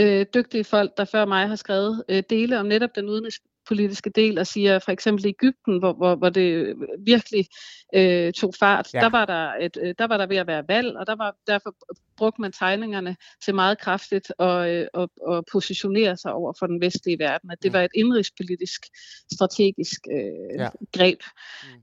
[0.00, 4.10] øh, dygtige folk, der før mig har skrevet øh, dele om netop den udenrigs politiske
[4.10, 7.46] del og siger for eksempel i Ægypten, hvor, hvor, hvor det virkelig
[7.94, 9.00] øh, tog fart, ja.
[9.00, 11.36] der, var der, et, øh, der var der ved at være valg, og der var,
[11.46, 11.74] derfor
[12.16, 16.80] brugte man tegningerne til meget kraftigt at, øh, at, at positionere sig over for den
[16.80, 17.50] vestlige verden.
[17.50, 17.74] At det mm.
[17.74, 18.86] var et indrigspolitisk,
[19.32, 20.68] strategisk øh, ja.
[20.96, 21.20] greb.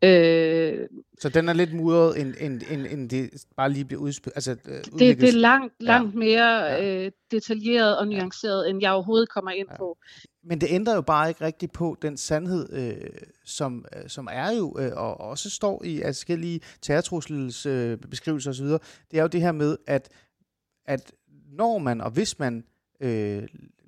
[0.02, 0.08] Mm.
[0.08, 0.88] Øh,
[1.20, 4.38] så den er lidt mudret, end, end, end, end det bare lige bliver udspillet?
[4.38, 6.20] Altså, øh, det, det er langt, langt ja.
[6.20, 7.06] mere ja.
[7.06, 8.70] øh, detaljeret og nuanceret, ja.
[8.70, 9.78] end jeg overhovedet kommer ind ja.
[9.78, 9.98] på.
[10.44, 13.10] Men det ændrer jo bare ikke rigtigt på den sandhed, øh,
[13.46, 18.66] som, øh, som er jo, øh, og også står i forskellige terrortrussels øh, beskrivelser osv.,
[19.12, 20.10] det er jo det her med, at,
[20.86, 21.12] at
[21.52, 22.64] når man, og hvis man
[23.02, 23.44] øh,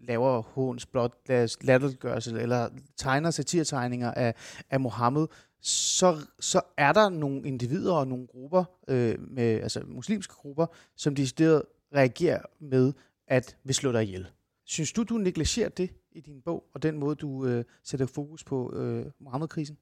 [0.07, 1.13] laver håns, blot,
[1.61, 4.35] latterliggørelse, eller tegner satirtegninger af,
[4.69, 5.27] af Mohammed,
[5.61, 11.15] så, så er der nogle individer og nogle grupper, øh, med, altså muslimske grupper, som
[11.15, 11.63] decideret
[11.95, 12.93] reagerer med,
[13.27, 14.27] at vi slå dig ihjel.
[14.65, 18.43] Synes du, du negligerer det i din bog, og den måde, du øh, sætter fokus
[18.43, 19.77] på øh, Mohammed-krisen?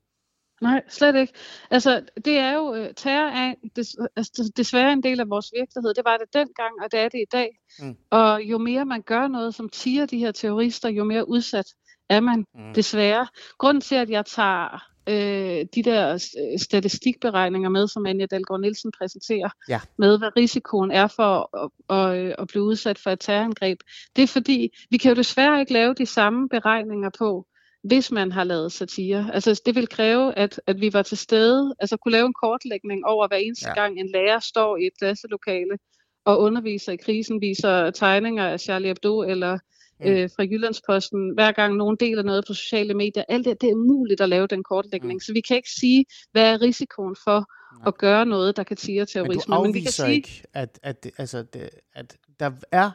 [0.61, 1.33] Nej, slet ikke.
[1.69, 5.93] Altså, det er jo, øh, terror er des, altså, desværre en del af vores virkelighed.
[5.93, 7.59] Det var det dengang, og det er det i dag.
[7.79, 7.97] Mm.
[8.09, 11.65] Og jo mere man gør noget, som tiger de her terrorister, jo mere udsat
[12.09, 12.73] er man mm.
[12.73, 13.27] desværre.
[13.57, 18.91] Grunden til, at jeg tager øh, de der øh, statistikberegninger med, som Anja Dalgaard Nielsen
[18.99, 19.79] præsenterer, ja.
[19.97, 23.79] med hvad risikoen er for at, at, at blive udsat for et terrorangreb.
[24.15, 27.47] Det er fordi, vi kan jo desværre ikke lave de samme beregninger på,
[27.83, 29.29] hvis man har lavet satire.
[29.33, 33.05] Altså det vil kræve, at, at vi var til stede, altså kunne lave en kortlægning
[33.05, 33.73] over hver eneste ja.
[33.73, 35.77] gang en lærer står i et klasselokale
[36.25, 39.59] og underviser i krisen, viser tegninger af Charlie Hebdo eller
[39.99, 40.05] mm.
[40.05, 43.23] øh, fra Jyllandsposten, hver gang nogen deler noget på sociale medier.
[43.27, 45.19] Alt det, det er umuligt at lave den kortlægning, mm.
[45.19, 47.45] så vi kan ikke sige, hvad er risikoen for
[47.81, 47.87] ja.
[47.87, 49.51] at gøre noget, der kan tire terrorisme.
[49.51, 52.91] Men du Men vi kan sige, ikke, at, at, altså, det, at der er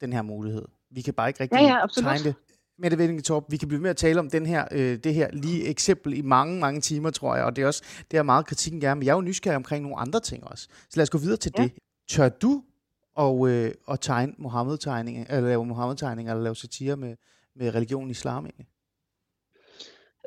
[0.00, 0.64] den her mulighed.
[0.90, 2.34] Vi kan bare ikke rigtig ja, ja, tegne det.
[2.78, 5.66] Mette Vellingetorp, vi kan blive med at tale om den her, øh, det her lige
[5.66, 8.80] eksempel i mange, mange timer, tror jeg, og det er også det er meget kritikken
[8.80, 10.68] gerne, men jeg er jo nysgerrig omkring nogle andre ting også.
[10.70, 11.62] Så lad os gå videre til ja.
[11.62, 11.72] det.
[12.10, 12.62] Tør du
[13.14, 17.16] og, øh, og tegne Mohammed-tegninger, eller lave Mohammed-tegninger, eller lave satire med,
[17.56, 18.66] med religion islam egentlig?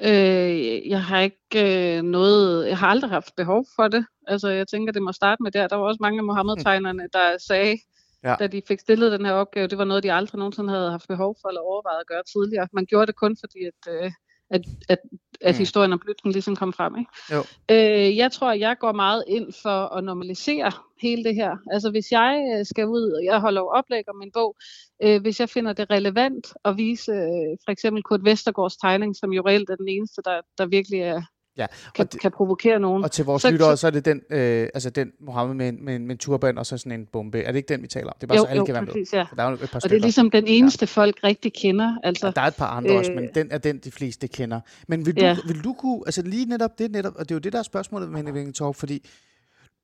[0.02, 4.06] Øh, jeg har ikke øh, noget, jeg har aldrig haft behov for det.
[4.28, 5.68] Altså jeg tænker, det må starte med der.
[5.68, 7.78] Der var også mange af Mohammed-tegnerne, der sagde,
[8.24, 8.36] ja.
[8.40, 11.08] da de fik stillet den her opgave, det var noget, de aldrig nogensinde havde haft
[11.08, 12.68] behov for eller overvejet at gøre tidligere.
[12.74, 14.12] Man gjorde det kun fordi, at, øh,
[14.50, 15.00] at, at,
[15.42, 15.60] at mm.
[15.60, 16.96] historien om Blytgen ligesom kom frem.
[16.98, 17.12] Ikke?
[17.32, 17.44] Jo.
[17.72, 20.72] Øh, jeg tror, at jeg går meget ind for at normalisere
[21.02, 21.58] hele det her.
[21.72, 24.56] Altså hvis jeg øh, skal ud, og jeg holder oplæg om min bog,
[25.04, 29.34] øh, hvis jeg finder det relevant at vise øh, for eksempel Kurt Vestergaards tegning, som
[29.34, 31.22] jo reelt er den eneste, der, der virkelig er
[31.58, 33.04] ja, kan, det, kan provokere nogen.
[33.04, 36.00] Og til vores så, lyttere, så er det den, øh, altså den Mohammed med, med,
[36.00, 37.42] med en turban og så sådan en bombe.
[37.42, 38.14] Er det ikke den, vi taler om?
[38.22, 39.20] Det er bare jo, så alle jo, kan være præcis, med.
[39.20, 39.26] Ja.
[39.36, 41.02] Der er et par og det er ligesom den eneste, ja.
[41.02, 41.98] folk rigtig kender.
[42.04, 44.28] Altså, ja, der er et par andre øh, også, men den er den, de fleste
[44.28, 44.60] kender.
[44.88, 45.38] Men vil du, ja.
[45.48, 47.64] vil du kunne, altså lige netop det, netop, og det er jo det, der er
[47.64, 49.10] spørgsmålet med Henning Talk, fordi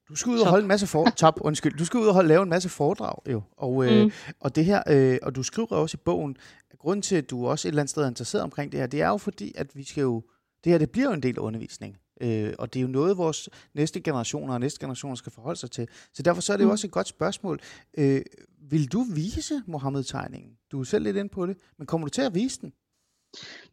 [0.10, 1.77] du skal ud og holde en masse for top, undskyld.
[1.77, 3.41] Du skal ud og holde, lave en masse foredrag jo.
[3.57, 4.12] Og, øh, mm.
[4.39, 6.36] og det her øh, og du skriver også i bogen,
[6.71, 8.88] at grunden til at du også et eller andet sted er interesseret omkring det her,
[8.88, 10.23] det er jo fordi at vi skal jo
[10.63, 11.97] det her det bliver jo en del af undervisning.
[12.21, 15.71] Øh, og det er jo noget, vores næste generationer og næste generationer skal forholde sig
[15.71, 15.88] til.
[16.13, 16.71] Så derfor så er det jo mm.
[16.71, 17.60] også et godt spørgsmål.
[17.97, 18.21] Øh,
[18.69, 20.58] vil du vise Mohammed-tegningen?
[20.71, 22.74] Du er selv lidt ind på det, men kommer du til at vise den?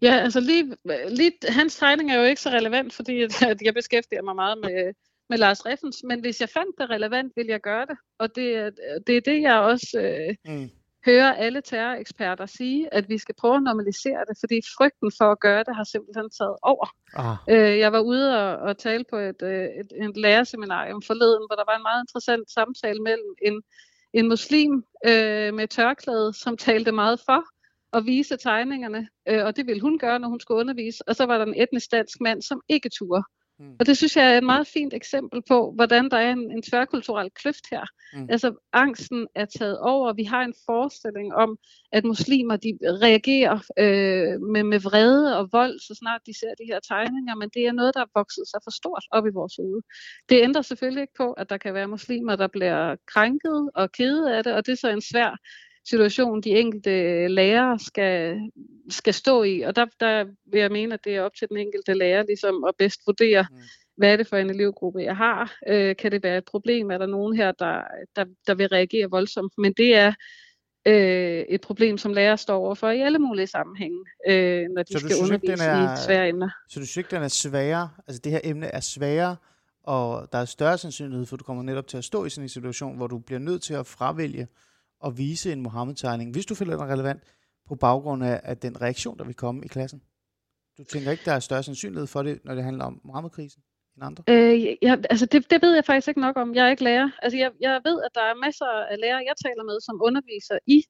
[0.02, 0.76] Ja, altså lige,
[1.08, 4.94] lige hans tegning er jo ikke så relevant, fordi at, jeg beskæftiger mig meget med,
[5.30, 7.96] med Lars Reffens, men hvis jeg fandt det relevant, vil jeg gøre det.
[8.18, 10.70] Og det, det er det, jeg også øh, mm
[11.06, 15.40] hører alle terroreksperter sige, at vi skal prøve at normalisere det, fordi frygten for at
[15.40, 16.86] gøre det har simpelthen taget over.
[17.16, 17.36] Ah.
[17.48, 21.56] Øh, jeg var ude og, og tale på et, øh, et, et lærerseminarium forleden, hvor
[21.56, 23.62] der var en meget interessant samtale mellem en,
[24.12, 27.44] en muslim øh, med tørklæde, som talte meget for
[27.92, 31.26] at vise tegningerne, øh, og det ville hun gøre, når hun skulle undervise, og så
[31.26, 33.22] var der en etnisk dansk mand, som ikke turde.
[33.60, 33.76] Mm.
[33.80, 36.62] Og det synes jeg er et meget fint eksempel på, hvordan der er en, en
[36.62, 37.84] tværkulturel kløft her.
[38.14, 38.26] Mm.
[38.30, 40.12] Altså angsten er taget over.
[40.12, 41.58] Vi har en forestilling om,
[41.92, 46.64] at muslimer de reagerer øh, med, med vrede og vold, så snart de ser de
[46.72, 49.56] her tegninger, men det er noget, der er vokset sig for stort op i vores
[49.56, 49.82] hoved.
[50.28, 54.36] Det ændrer selvfølgelig ikke på, at der kan være muslimer, der bliver krænket og kede
[54.36, 55.36] af det, og det er så en svær
[55.90, 58.40] situation, de enkelte lærere skal,
[58.90, 59.60] skal stå i.
[59.60, 62.64] Og der, der vil jeg mene, at det er op til den enkelte lærer ligesom
[62.64, 63.56] at bedst vurdere, mm.
[63.96, 65.54] hvad er det for en elevgruppe, jeg har.
[65.68, 66.90] Øh, kan det være et problem?
[66.90, 67.82] Er der nogen her, der,
[68.16, 69.52] der, der vil reagere voldsomt?
[69.58, 70.12] Men det er
[70.86, 74.98] øh, et problem, som lærere står overfor i alle mulige sammenhænge, øh, når de så
[74.98, 76.50] skal undervise ikke, er, i svære emner.
[76.68, 77.90] Så du synes ikke, den er sværere?
[78.06, 79.36] Altså det her emne er sværere,
[79.82, 82.44] og der er større sandsynlighed for, at du kommer netop til at stå i sådan
[82.44, 84.46] en situation, hvor du bliver nødt til at fravælge
[85.04, 87.22] at vise en Mohammed-tegning, hvis du føler den relevant,
[87.68, 90.02] på baggrund af, af den reaktion, der vil komme i klassen?
[90.78, 93.62] Du tænker ikke, der er større sandsynlighed for det, når det handler om Mohammed-krisen?
[93.98, 94.22] end andre?
[94.28, 96.54] Øh, ja, altså det, det ved jeg faktisk ikke nok om.
[96.54, 97.10] Jeg er ikke lærer.
[97.22, 100.58] Altså jeg, jeg ved, at der er masser af lærere, jeg taler med, som underviser
[100.66, 100.84] i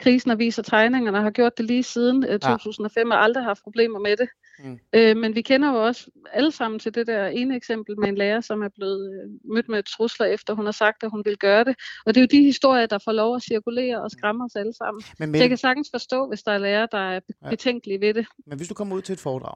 [0.00, 3.50] krisen og viser tegningerne, og har gjort det lige siden øh, 2005, og aldrig har
[3.50, 4.28] haft problemer med det.
[4.62, 4.78] Mm.
[4.92, 8.14] Øh, men vi kender jo også alle sammen til det der ene eksempel med en
[8.14, 11.36] lærer, som er blevet øh, mødt med trusler efter, hun har sagt, at hun vil
[11.36, 11.76] gøre det.
[12.06, 14.72] Og det er jo de historier, der får lov at cirkulere og skræmme os alle
[14.72, 15.02] sammen.
[15.18, 15.38] Men, men...
[15.38, 17.20] Så jeg kan sagtens forstå, hvis der er lærere, der er
[17.50, 18.26] betænkelige ved det.
[18.46, 19.54] Men hvis du kommer ud til et foredrag,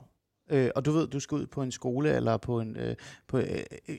[0.50, 2.94] øh, og du ved, du skal ud på en skole eller på en, øh,
[3.28, 3.46] på øh,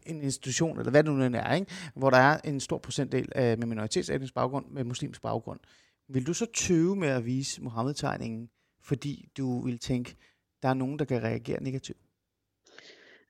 [0.06, 1.72] en institution, eller hvad det nu er, ikke?
[1.96, 5.60] hvor der er en stor procentdel af, med minoritetsetnisk baggrund, med muslimsk baggrund.
[6.10, 8.50] Vil du så tøve med at vise Mohammed-tegningen,
[8.84, 10.16] fordi du vil tænke,
[10.62, 11.98] der er nogen, der kan reagere negativt?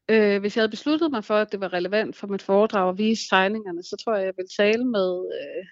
[0.09, 2.97] Øh, hvis jeg havde besluttet mig for, at det var relevant for mit foredrag at
[2.97, 5.65] vise tegningerne, så tror jeg, jeg vil tale med, øh,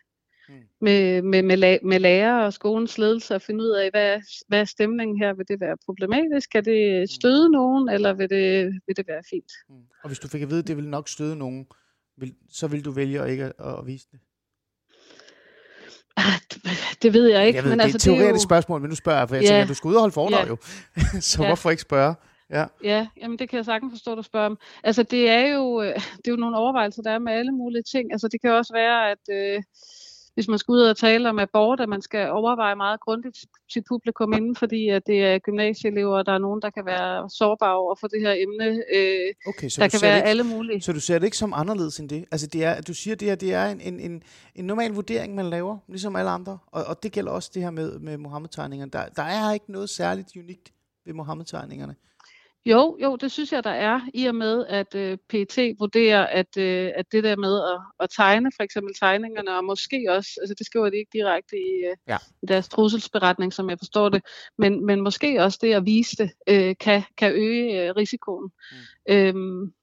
[0.55, 0.63] mm.
[0.81, 4.59] med, med, med, la- med lærer og skolens ledelse og finde ud af, hvad, hvad
[4.59, 5.33] er stemningen her?
[5.33, 6.49] Vil det være problematisk?
[6.49, 7.07] Kan det mm.
[7.07, 7.51] støde mm.
[7.51, 9.51] nogen, eller vil det, vil det være fint?
[9.69, 9.75] Mm.
[10.03, 11.67] Og hvis du fik at vide, at det vil nok støde nogen,
[12.17, 14.19] vil, så vil du vælge at ikke at, at vise det?
[16.17, 16.39] Ah,
[17.01, 17.57] det ved jeg ikke.
[17.57, 18.47] Jeg ved, men det altså, er et teoretisk jo...
[18.47, 19.47] spørgsmål, men nu spørger jeg, for jeg ja.
[19.47, 20.47] tænker, at du skal ud og holde foredrag ja.
[20.47, 20.57] jo.
[21.21, 21.47] så ja.
[21.47, 22.15] hvorfor ikke spørge?
[22.49, 22.65] Ja.
[22.83, 24.57] ja, jamen det kan jeg sagtens forstå, at du spørger om.
[24.83, 27.83] Altså det er jo, øh, det er jo nogle overvejelser, der er med alle mulige
[27.83, 28.11] ting.
[28.11, 29.63] Altså det kan også være, at øh,
[30.35, 33.37] hvis man skal ud og tale om abort, at man skal overveje meget grundigt
[33.69, 37.29] sit publikum inden, fordi at det er gymnasieelever, og der er nogen, der kan være
[37.29, 38.83] sårbare over for det her emne.
[38.95, 40.81] Øh, okay, så der kan være ikke, alle mulige.
[40.81, 42.25] Så du ser det ikke som anderledes end det?
[42.31, 44.23] Altså det er, du siger, det her det er en, en, en,
[44.55, 47.71] en normal vurdering, man laver, ligesom alle andre, og, og det gælder også det her
[47.71, 48.91] med, med Mohammed-tegningerne.
[48.91, 50.73] Der, der er ikke noget særligt unikt
[51.05, 51.95] ved Mohammed-tegningerne.
[52.65, 56.57] Jo, jo, det synes jeg, der er, i og med, at øh, PET vurderer, at,
[56.57, 60.55] øh, at det der med at, at tegne for eksempel tegningerne, og måske også, altså
[60.57, 62.17] det skriver de ikke direkte i, øh, ja.
[62.43, 64.25] i deres trusselsberetning, som jeg forstår det,
[64.57, 68.51] men, men måske også det at vise det, øh, kan, kan øge øh, risikoen.
[68.71, 69.13] Mm.
[69.13, 69.73] Øhm,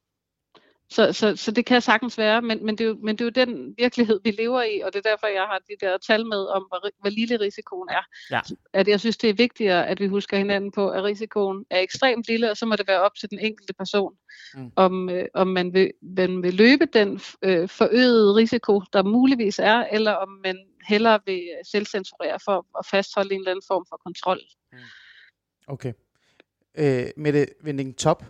[0.93, 3.25] så, så, så det kan sagtens være, men, men, det er jo, men det er
[3.25, 6.27] jo den virkelighed, vi lever i, og det er derfor, jeg har de der tal
[6.27, 8.05] med om, hvor, hvor lille risikoen er.
[8.31, 8.41] Ja.
[8.73, 12.29] At jeg synes, det er vigtigere, at vi husker hinanden på, at risikoen er ekstremt
[12.29, 14.15] lille, og så må det være op til den enkelte person,
[14.55, 14.73] mm.
[14.77, 19.87] om, øh, om man, vil, man vil løbe den øh, forøgede risiko, der muligvis er,
[19.93, 20.59] eller om man
[20.89, 24.41] hellere vil selvcensurere for at fastholde en eller anden form for kontrol.
[24.73, 24.79] Mm.
[25.67, 25.93] Okay.
[26.75, 28.25] Øh, Mette Vending Top,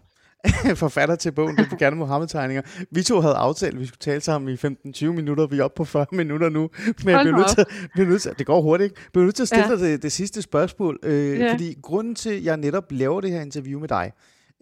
[0.75, 2.63] forfatter til bogen, det gerne Mohammed-tegninger.
[2.91, 4.57] Vi to havde aftalt, at vi skulle tale sammen i
[4.97, 5.47] 15-20 minutter.
[5.47, 6.71] Vi er oppe på 40 minutter nu.
[7.05, 9.11] Men jeg bliver nødt til, bliver nødt til, det går hurtigt, ikke?
[9.13, 9.71] bliver nødt til at stille ja.
[9.71, 10.99] dig det, det sidste spørgsmål.
[11.03, 11.53] Øh, ja.
[11.53, 14.13] Fordi grunden til, at jeg netop laver det her interview med dig,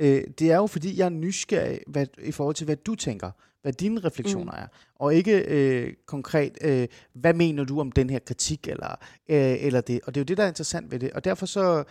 [0.00, 3.30] Øh, det er jo fordi, jeg er nysgerrig hvad, i forhold til, hvad du tænker,
[3.62, 4.58] hvad dine refleksioner mm.
[4.62, 8.90] er, og ikke øh, konkret, øh, hvad mener du om den her kritik, eller,
[9.28, 10.00] øh, eller det.
[10.06, 11.10] Og det er jo det, der er interessant ved det.
[11.10, 11.84] Og derfor så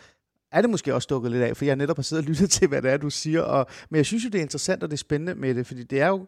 [0.52, 2.68] er det måske også dukket lidt af, for jeg netop har siddet og lyttet til,
[2.68, 3.42] hvad det er, du siger.
[3.42, 5.84] Og, men jeg synes jo, det er interessant, og det er spændende med det, fordi
[5.84, 6.28] det er jo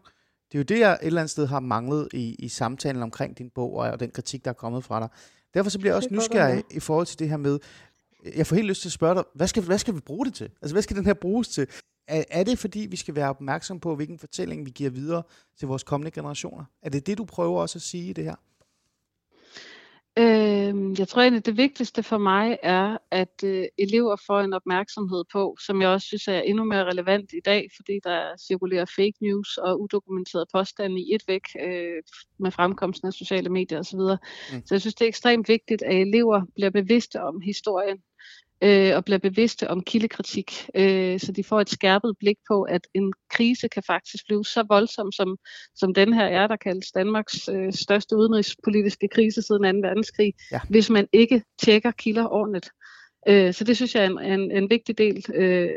[0.52, 3.38] det, er jo det jeg et eller andet sted har manglet i, i samtalen omkring
[3.38, 5.08] din bog, og, og den kritik, der er kommet fra dig.
[5.54, 7.58] Derfor så bliver jeg også nysgerrig i forhold til det her med,
[8.36, 10.34] jeg får helt lyst til at spørge dig, hvad skal, hvad skal vi bruge det
[10.34, 10.50] til?
[10.62, 11.66] Altså, hvad skal den her bruges til?
[12.08, 15.22] Er, er det fordi, vi skal være opmærksom på, hvilken fortælling vi giver videre
[15.58, 16.64] til vores kommende generationer?
[16.82, 18.34] Er det det, du prøver også at sige i det her?
[20.18, 25.24] Øh, jeg tror egentlig, det vigtigste for mig er, at øh, elever får en opmærksomhed
[25.32, 29.14] på, som jeg også synes er endnu mere relevant i dag, fordi der cirkulerer fake
[29.20, 32.02] news og udokumenterede påstande i et væk øh,
[32.38, 33.98] med fremkomsten af sociale medier osv.
[33.98, 34.62] Mm.
[34.66, 37.98] Så jeg synes, det er ekstremt vigtigt, at elever bliver bevidste om historien
[38.62, 42.86] øh, og bliver bevidste om kildekritik, øh, så de får et skærpet blik på, at
[42.94, 45.36] en krise kan faktisk blive så voldsom, som,
[45.74, 49.88] som den her er, der kaldes Danmarks øh, største udenrigspolitiske krise siden 2.
[49.88, 50.60] verdenskrig, ja.
[50.68, 52.70] hvis man ikke tjekker kilder ordentligt.
[53.28, 55.70] Øh, så det synes jeg er en, en, en vigtig del øh,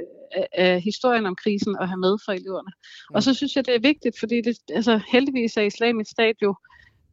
[0.53, 2.71] af, historien om krisen at have med for eleverne.
[3.13, 6.55] Og så synes jeg, det er vigtigt, fordi det, altså, heldigvis er islamisk stat jo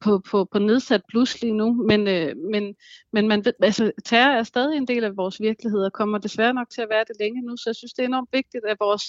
[0.05, 2.75] på, på, på nedsat plus lige nu, men, øh, men,
[3.13, 6.55] men man ved, altså, terror er stadig en del af vores virkelighed, og kommer desværre
[6.55, 8.77] nok til at være det længe nu, så jeg synes, det er enormt vigtigt, at
[8.81, 9.05] vores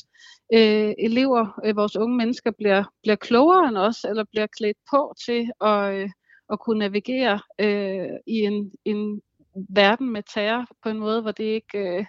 [0.54, 5.14] øh, elever, øh, vores unge mennesker, bliver, bliver klogere end os, eller bliver klædt på
[5.26, 6.10] til at, øh,
[6.52, 9.22] at kunne navigere øh, i en, en
[9.70, 11.78] verden med terror på en måde, hvor det ikke...
[11.78, 12.06] Øh,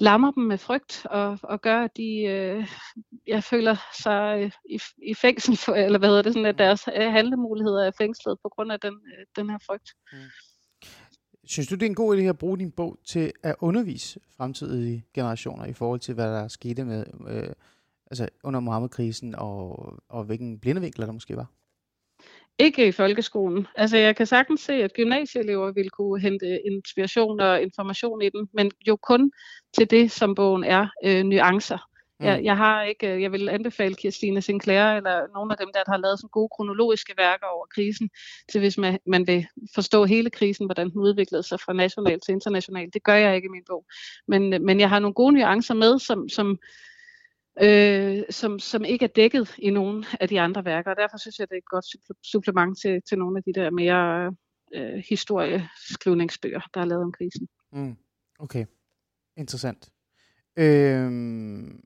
[0.00, 2.68] lammer dem med frygt og, og gør, at de øh,
[3.26, 4.80] jeg føler sig øh, i,
[5.10, 8.48] i fængsel, for, eller hvad hedder det, sådan, at deres øh, handlemuligheder er fængslet på
[8.48, 9.90] grund af den, øh, den her frygt.
[10.12, 10.18] Mm.
[11.46, 15.04] Synes du, det er en god idé at bruge din bog til at undervise fremtidige
[15.14, 17.52] generationer i forhold til, hvad der skete med, øh,
[18.10, 21.46] altså under Mohammed-krisen, og, og hvilken blindevinkel der måske var?
[22.58, 23.66] Ikke i folkeskolen.
[23.74, 28.48] Altså jeg kan sagtens se, at gymnasieelever vil kunne hente inspiration og information i den,
[28.52, 29.32] men jo kun
[29.76, 31.78] til det, som bogen er, øh, nuancer.
[32.20, 32.26] Mm.
[32.26, 35.82] Jeg, jeg har ikke, øh, jeg vil anbefale Kirstine Sinclair eller nogle af dem der,
[35.84, 38.10] der har lavet sådan gode kronologiske værker over krisen,
[38.52, 42.32] til hvis man, man vil forstå hele krisen, hvordan den udviklede sig fra national til
[42.32, 42.88] international.
[42.92, 43.84] Det gør jeg ikke i min bog.
[44.28, 46.58] Men, men jeg har nogle gode nuancer med, som, som,
[47.62, 50.90] øh, som, som ikke er dækket i nogen af de andre værker.
[50.90, 51.86] Og derfor synes jeg, det er et godt
[52.22, 54.34] supplement til, til nogle af de der mere
[54.74, 57.48] øh, historieskrivningsbøger, der er lavet om krisen.
[57.72, 57.96] Mm.
[58.38, 58.64] Okay,
[59.36, 59.90] interessant.
[60.56, 61.80] Øhm,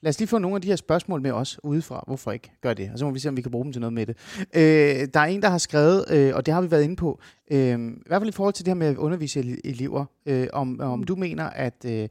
[0.00, 2.04] lad os lige få nogle af de her spørgsmål med os udefra.
[2.06, 2.90] Hvorfor ikke gør det?
[2.92, 4.16] Og så må vi se, om vi kan bruge dem til noget med det.
[4.38, 7.20] Øh, der er en, der har skrevet, øh, og det har vi været inde på,
[7.50, 10.80] øh, i hvert fald i forhold til det her med at undervise elever, øh, om,
[10.80, 12.08] om du mener, at øh,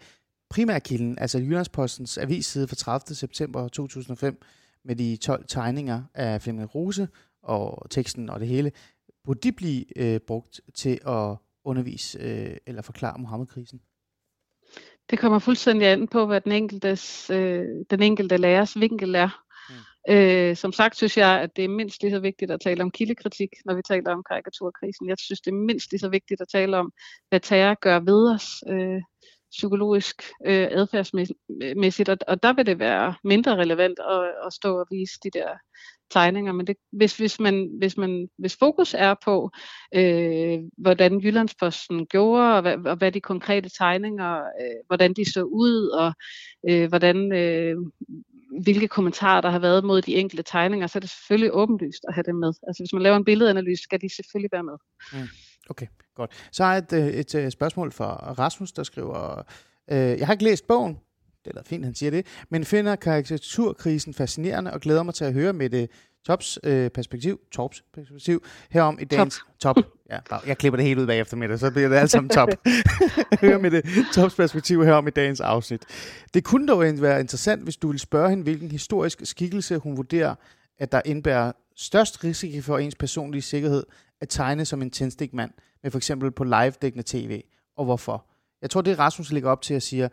[0.49, 3.15] primærkilden, altså Jyllandspostens avisside fra 30.
[3.15, 4.41] september 2005,
[4.83, 7.07] med de 12 tegninger af Flemming Rose
[7.43, 8.71] og teksten og det hele,
[9.23, 13.81] burde de blive øh, brugt til at undervise øh, eller forklare Mohammed-krisen?
[15.09, 19.43] Det kommer fuldstændig an på, hvad den, enkeltes, øh, den enkelte lærers vinkel er.
[19.69, 20.13] Mm.
[20.13, 22.91] Øh, som sagt synes jeg, at det er mindst lige så vigtigt at tale om
[22.91, 25.09] kildekritik, når vi taler om karikaturkrisen.
[25.09, 26.91] Jeg synes, det er mindst lige så vigtigt at tale om,
[27.29, 28.45] hvad terror gør ved os.
[28.69, 29.01] Øh,
[29.51, 34.87] psykologisk øh, adfærdsmæssigt, og, og der vil det være mindre relevant at, at stå og
[34.91, 35.49] vise de der
[36.09, 39.51] tegninger, men det, hvis, hvis, man, hvis, man, hvis fokus er på,
[39.95, 45.43] øh, hvordan Jyllandsposten gjorde, og hvad, og hvad de konkrete tegninger, øh, hvordan de så
[45.43, 46.13] ud, og
[46.69, 47.75] øh, hvordan, øh,
[48.63, 52.13] hvilke kommentarer der har været mod de enkelte tegninger, så er det selvfølgelig åbenlyst at
[52.13, 52.53] have dem med.
[52.67, 54.77] Altså hvis man laver en billedanalyse, skal de selvfølgelig være med.
[55.13, 55.27] Mm.
[55.69, 56.31] Okay, godt.
[56.51, 59.43] Så har jeg et, øh, et, øh, spørgsmål fra Rasmus, der skriver,
[59.91, 60.97] øh, jeg har ikke læst bogen,
[61.45, 65.33] det er fint, han siger det, men finder karikaturkrisen fascinerende og glæder mig til at
[65.33, 65.89] høre med det
[66.27, 69.75] Tops øh, perspektiv, Tops perspektiv, herom i dagens top.
[69.75, 69.85] top.
[70.09, 72.49] Ja, jeg klipper det helt ud bagefter med det, så bliver det alt sammen top.
[73.41, 75.81] Hør med det Tops perspektiv herom i dagens afsnit.
[76.33, 80.35] Det kunne dog være interessant, hvis du ville spørge hende, hvilken historisk skikkelse hun vurderer,
[80.79, 83.83] at der indbærer størst risiko for ens personlige sikkerhed
[84.21, 85.51] at tegne som en tændstikmand,
[85.83, 87.41] med for eksempel på live-dækkende tv,
[87.75, 88.25] og hvorfor?
[88.61, 90.09] Jeg tror, det er Rasmus ligger op til at sige,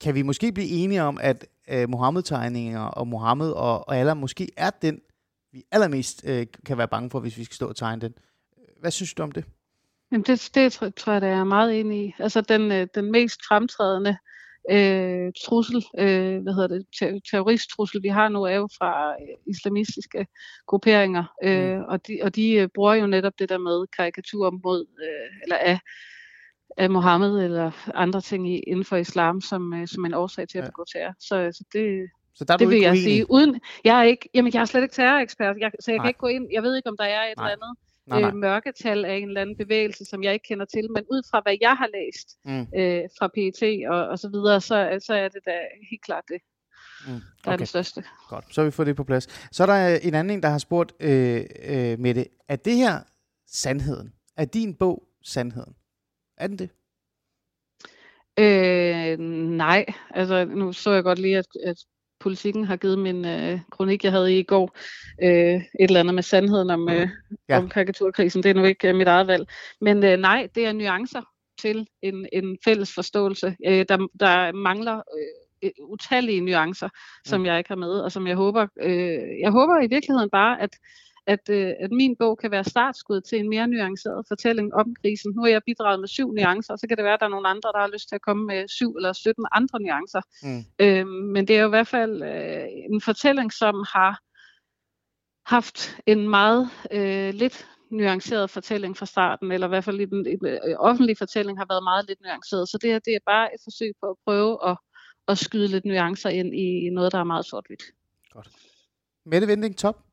[0.00, 4.48] kan vi måske blive enige om, at uh, Mohammed-tegninger og Mohammed og, og Allah måske
[4.56, 5.00] er den,
[5.52, 8.14] vi allermest uh, kan være bange for, hvis vi skal stå og tegne den.
[8.80, 9.44] Hvad synes du om det?
[10.12, 12.14] Jamen det, det tror jeg, jeg er meget enig i.
[12.18, 14.16] Altså den, øh, den mest fremtrædende øh,
[15.46, 20.26] trussel, øh, hvad hedder det, ter- terroristtrussel, vi har nu, er jo fra øh, islamistiske
[20.66, 21.84] grupperinger, øh, mm.
[21.84, 25.56] og de, og de øh, bruger jo netop det der med karikatur mod, øh, eller
[25.56, 25.78] af
[26.76, 30.58] af Mohammed eller andre ting i, inden for islam som, øh, som en årsag til
[30.58, 31.14] at begå terror.
[31.20, 33.02] Så altså, det, så der er det du vil jeg uenig?
[33.04, 33.30] sige.
[33.30, 36.04] Uden, jeg er ikke, jamen jeg er slet ikke terrorekspert, jeg, så jeg Nej.
[36.04, 37.52] kan ikke gå ind, jeg ved ikke om der er et Nej.
[37.52, 38.30] eller andet Nej, nej.
[38.30, 41.40] øh, mørketal af en eller anden bevægelse, som jeg ikke kender til, men ud fra
[41.44, 42.60] hvad jeg har læst Mm.
[42.80, 45.52] øh, fra PET og, og så videre, så, så er det da
[45.90, 46.40] helt klart det,
[47.06, 47.12] Mm.
[47.12, 47.18] der
[47.50, 48.04] er Okay, den største.
[48.28, 48.54] godt.
[48.54, 49.48] Så vi fået det på plads.
[49.56, 52.26] Så er der en anden en, der har spurgt øh, øh, med det.
[52.48, 52.98] Er det her
[53.46, 54.12] sandheden?
[54.36, 55.74] Er din bog sandheden?
[56.36, 56.70] Er den det?
[58.38, 59.18] Øh,
[59.56, 61.76] nej, altså nu så jeg godt lige, at, at
[62.24, 64.66] politikken har givet min øh, kronik, jeg havde i går,
[65.22, 67.08] øh, et eller andet med sandheden om, øh, Ja.
[67.48, 67.58] ja.
[67.58, 68.42] om karikaturkrisen.
[68.42, 69.44] Det er nu ikke øh, mit eget valg.
[69.80, 71.22] Men øh, nej, det er nuancer
[71.62, 73.56] til en, en fælles forståelse.
[73.66, 74.96] Øh, der, der mangler
[75.62, 76.88] øh, utallige nuancer,
[77.26, 77.46] som Mm.
[77.46, 80.70] jeg ikke har med, og som jeg håber, øh, jeg håber i virkeligheden bare, at
[81.26, 85.32] at, øh, at min bog kan være startskud til en mere nuanceret fortælling om krisen.
[85.36, 87.48] Nu har jeg bidraget med syv nuancer, så kan det være, at der er nogle
[87.48, 90.20] andre, der har lyst til at komme med syv eller 17 andre nuancer.
[90.42, 90.64] Mm.
[90.78, 94.20] Øh, men det er jo i hvert fald øh, en fortælling, som har
[95.46, 100.26] haft en meget øh, lidt nuanceret fortælling fra starten, eller i hvert fald i den,
[100.46, 102.68] øh, offentlige fortælling har været meget lidt nuanceret.
[102.68, 104.76] Så det her det er bare et forsøg på at prøve at,
[105.28, 107.82] at skyde lidt nuancer ind i noget, der er meget sort-hvidt.
[109.26, 110.03] Mette Vending Top,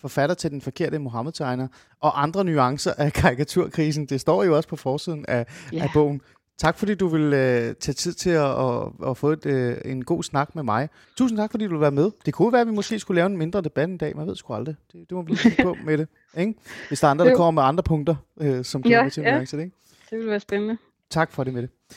[0.00, 1.68] forfatter til Den Forkerte Mohammed-tegner,
[2.00, 4.06] og andre nuancer af karikaturkrisen.
[4.06, 5.82] Det står jo også på forsiden af, Ja.
[5.82, 6.20] af bogen.
[6.58, 10.04] Tak fordi du vil øh, tage tid til at, at, at få et, øh, en
[10.04, 10.88] god snak med mig.
[11.18, 12.10] Tusind tak fordi du vil være med.
[12.26, 14.16] Det kunne være, at vi måske skulle lave en mindre debat en dag.
[14.16, 14.74] Man ved sgu aldrig.
[14.92, 16.08] Det, det må vi lige på med det.
[16.36, 16.54] Ikke?
[16.88, 19.10] Hvis der er andre, der kommer med andre punkter, øh, som kan Ja, være med
[19.10, 19.30] til ja.
[19.32, 19.76] nuancer, ikke?
[20.10, 20.76] Det vil være spændende.
[21.10, 21.68] Tak for det, Mette.